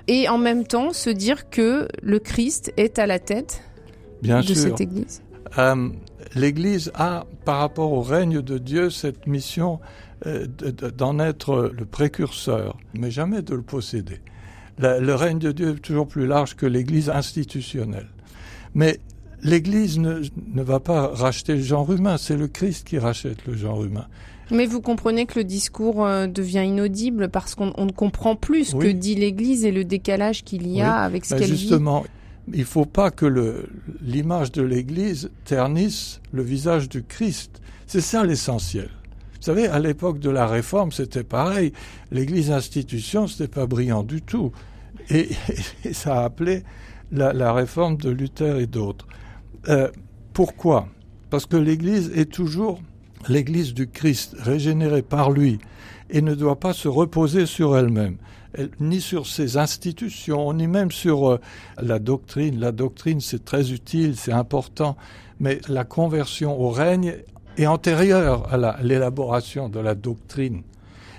[0.08, 3.62] et en même temps se dire que le Christ est à la tête
[4.20, 5.22] Bien de cette Église?
[6.34, 9.80] L'Église a, par rapport au règne de Dieu, cette mission
[10.24, 14.20] d'en être le précurseur, mais jamais de le posséder.
[14.78, 18.08] le règne de Dieu est toujours plus large que l'Église institutionnelle.
[18.74, 19.00] Mais
[19.42, 23.84] l'Église ne, va pas racheter le genre humain, c'est le Christ qui rachète le genre
[23.84, 24.06] humain.
[24.50, 28.76] Mais vous comprenez que le discours euh, devient inaudible parce qu'on ne comprend plus ce
[28.76, 31.56] que dit l'Église et le décalage qu'il y a avec ce ben, qu'elle dit.
[31.56, 32.04] Justement,
[32.52, 33.68] il ne faut pas que
[34.02, 37.60] l'image de l'Église ternisse le visage du Christ.
[37.86, 38.90] C'est ça l'essentiel.
[39.40, 41.72] Vous savez, à l'époque de la Réforme, c'était pareil.
[42.10, 44.52] L'Église institution, c'était pas brillant du tout.
[45.08, 45.30] Et,
[45.92, 46.62] ça a appelé
[47.10, 49.06] la, réforme de Luther et d'autres.
[49.70, 49.88] Euh,
[50.34, 50.88] pourquoi?
[51.30, 52.82] Parce que l'Église est toujours
[53.28, 55.58] l'Église du Christ, régénérée par lui,
[56.10, 58.18] et ne doit pas se reposer sur elle-même,
[58.78, 61.40] ni sur ses institutions, ni même sur euh,
[61.80, 62.60] la doctrine.
[62.60, 64.98] La doctrine, c'est très utile, c'est important,
[65.38, 67.14] mais la conversion au règne
[67.62, 70.62] est antérieure à l'élaboration de la doctrine.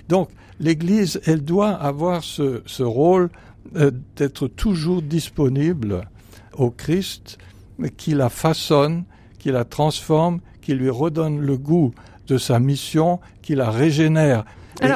[0.10, 0.30] Donc
[0.60, 3.30] l'Église, elle doit avoir ce, ce rôle
[3.76, 6.08] euh, d'être toujours disponible
[6.54, 7.38] au Christ,
[7.98, 9.04] qui la façonne,
[9.40, 11.94] qui la transforme, qui lui redonne le goût
[12.28, 14.46] de sa mission, qui la régénère.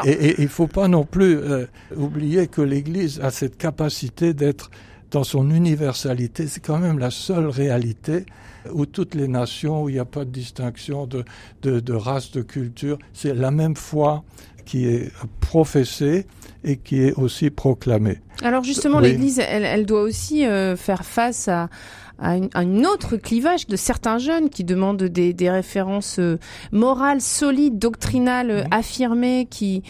[0.06, 1.66] et il ne faut pas non plus euh,
[1.96, 4.70] oublier que l'Église a cette capacité d'être
[5.12, 6.48] dans son universalité.
[6.48, 8.26] C'est quand même la seule réalité
[8.74, 11.24] où toutes les nations, où il n'y a pas de distinction de,
[11.62, 14.24] de, race, de culture, c'est la même foi
[14.66, 16.26] qui est professée
[16.64, 18.20] et qui est aussi proclamée.
[18.42, 21.70] Alors justement, l'Église, elle, doit aussi euh, faire face à,
[22.18, 26.40] à, une, autre clivage de certains jeunes qui demandent des, des références euh,
[26.72, 29.84] morales, solides, doctrinales, euh, affirmées, qui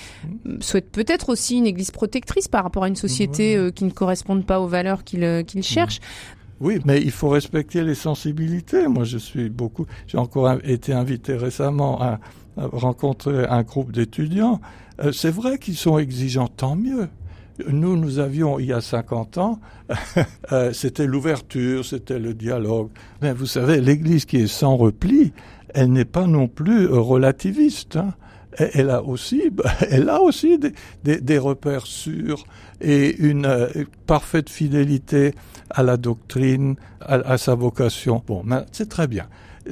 [0.60, 4.60] souhaitent peut-être aussi une Église protectrice par rapport à une société qui ne corresponde pas
[4.60, 6.02] aux valeurs qu'ils qu'ils cherchent.
[6.62, 8.88] Oui, mais il faut respecter les sensibilités.
[8.88, 9.86] Moi, je suis beaucoup.
[10.08, 12.20] J'ai encore été invité récemment à,
[12.58, 14.62] rencontrer un groupe d'étudiants.
[15.04, 17.10] Euh, c'est vrai qu'ils sont exigeants, tant mieux.
[17.68, 19.60] Nous, nous avions, il y a 50 ans,
[20.54, 22.90] euh, c'était l'ouverture, c'était le dialogue.
[23.22, 25.34] Mais vous savez, l'Église qui est sans repli,
[25.74, 27.98] elle n'est pas non plus relativiste.
[27.98, 28.14] Hein.
[28.58, 29.52] Elle a aussi,
[29.90, 30.60] elle a aussi
[31.04, 32.46] des, repères sûrs
[32.82, 33.68] et une euh,
[34.08, 35.34] parfaite fidélité
[35.70, 38.24] à la doctrine, à, sa vocation.
[38.28, 39.28] Bon, c'est très bien.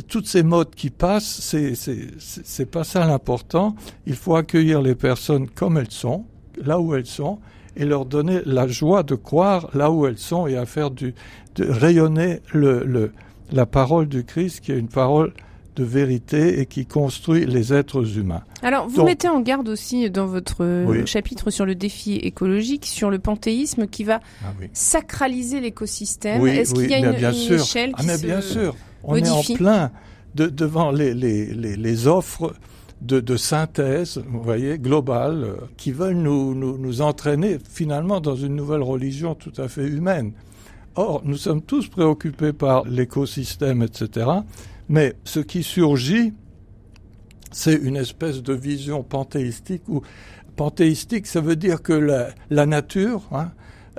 [0.07, 3.75] Toutes ces modes qui passent, c'est c'est pas ça l'important.
[4.07, 6.25] Il faut accueillir les personnes comme elles sont,
[6.57, 7.39] là où elles sont,
[7.75, 11.13] et leur donner la joie de croire là où elles sont et à faire du
[11.55, 13.11] de rayonner le, le
[13.51, 15.33] la parole du Christ qui est une parole
[15.75, 18.43] de vérité et qui construit les êtres humains.
[18.61, 23.09] Alors, vous mettez en garde aussi dans votre euh, chapitre sur le défi écologique, sur
[23.09, 26.45] le panthéisme qui va ah sacraliser l'écosystème.
[26.47, 29.91] Est-ce qu'il y a une, bien échelle ah, mais bien sûr, on est en plein
[30.35, 32.53] devant les, les, les, offres
[33.01, 38.55] de, synthèse, vous voyez, globale, euh, qui veulent nous, nous, nous entraîner finalement dans une
[38.55, 40.31] nouvelle religion tout à fait humaine.
[40.95, 44.27] Or, nous sommes tous préoccupés par l'écosystème, etc.
[44.89, 46.33] Mais ce qui surgit,
[47.51, 50.01] c'est une espèce de vision panthéistique ou
[50.55, 51.93] panthéistique, ça veut dire que
[52.49, 53.51] la, nature, hein,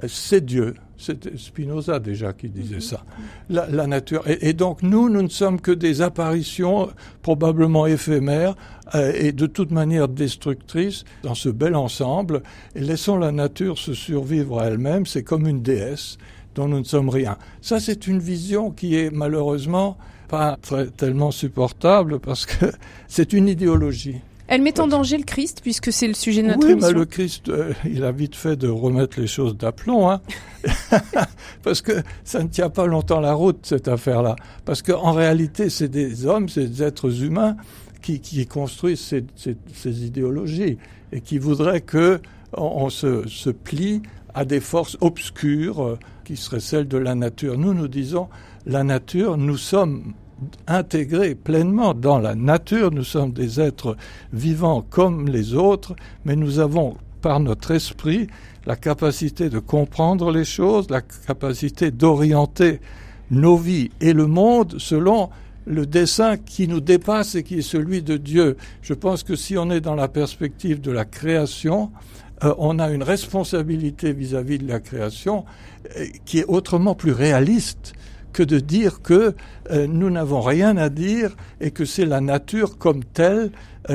[0.07, 0.74] c'est Dieu.
[0.97, 3.05] C'était Spinoza déjà qui disait ça.
[3.51, 4.22] La, nature.
[4.26, 6.89] Et, donc nous, nous ne sommes que des apparitions
[7.20, 8.55] probablement éphémères
[8.95, 12.43] euh, et de toute manière destructrices dans ce bel ensemble.
[12.76, 15.05] Et laissons la nature se survivre à elle-même.
[15.05, 16.16] C'est comme une déesse
[16.55, 17.37] dont nous ne sommes rien.
[17.61, 19.99] Ça, c'est une vision qui est malheureusement
[20.35, 22.66] pas très, tellement supportable parce que
[23.09, 24.20] c'est une idéologie.
[24.47, 26.89] Elle met en danger le Christ puisque c'est le sujet de notre oui, émission.
[26.89, 30.20] mais le Christ, euh, il a vite fait de remettre les choses d'aplomb, hein
[31.62, 31.93] parce que
[32.24, 34.37] ça ne tient pas longtemps la route cette affaire-là.
[34.66, 37.57] Parce qu'en réalité, c'est des hommes, c'est des êtres humains
[38.03, 40.76] qui, qui construisent ces, ces, ces, idéologies
[41.12, 42.20] et qui voudraient que
[42.53, 44.03] on, se, se plie
[44.35, 47.57] à des forces obscures euh, qui seraient celles de la nature.
[47.57, 48.28] Nous, nous disons,
[48.66, 50.12] la nature, nous sommes
[50.66, 53.97] intégrés pleinement dans la nature, nous sommes des êtres
[54.32, 58.28] vivants comme les autres, mais nous avons, par notre esprit,
[58.66, 62.80] la capacité de comprendre les choses, la capacité d'orienter
[63.30, 65.30] nos vies et le monde selon
[65.66, 68.57] le dessin qui nous dépasse et qui est celui de Dieu.
[68.82, 71.90] Je pense que si on est dans la perspective de la création,
[72.42, 75.45] euh, on a une responsabilité vis-à-vis de la création
[75.97, 77.95] euh, qui est autrement plus réaliste
[78.35, 79.35] que de dire que
[79.70, 83.51] euh, nous n'avons rien à dire et que c'est la nature comme telle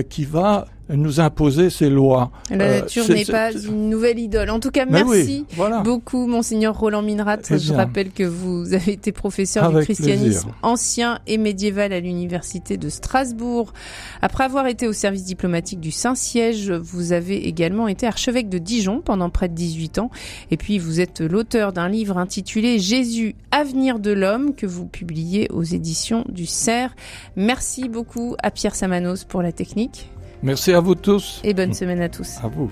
[0.09, 2.31] qui va nous imposer ces lois.
[2.49, 4.49] La euh, nature n'est pas une nouvelle idole.
[4.49, 5.45] En tout cas, merci
[5.83, 7.37] beaucoup, monseigneur Roland Minrat.
[7.49, 12.77] Eh Je rappelle que vous avez été professeur du christianisme ancien et médiéval à l'université
[12.77, 13.73] de Strasbourg.
[14.21, 19.01] Après avoir été au service diplomatique du Saint-Siège, vous avez également été archevêque de Dijon
[19.03, 20.09] pendant près de 18 ans.
[20.51, 25.47] Et puis, vous êtes l'auteur d'un livre intitulé Jésus, avenir de l'homme que vous publiez
[25.51, 26.93] aux éditions du CERF.
[27.35, 30.09] Merci beaucoup à Pierre Samanos pour la technique.
[30.41, 31.41] Merci à vous tous.
[31.43, 32.37] Et bonne semaine à tous.
[32.43, 32.71] À vous.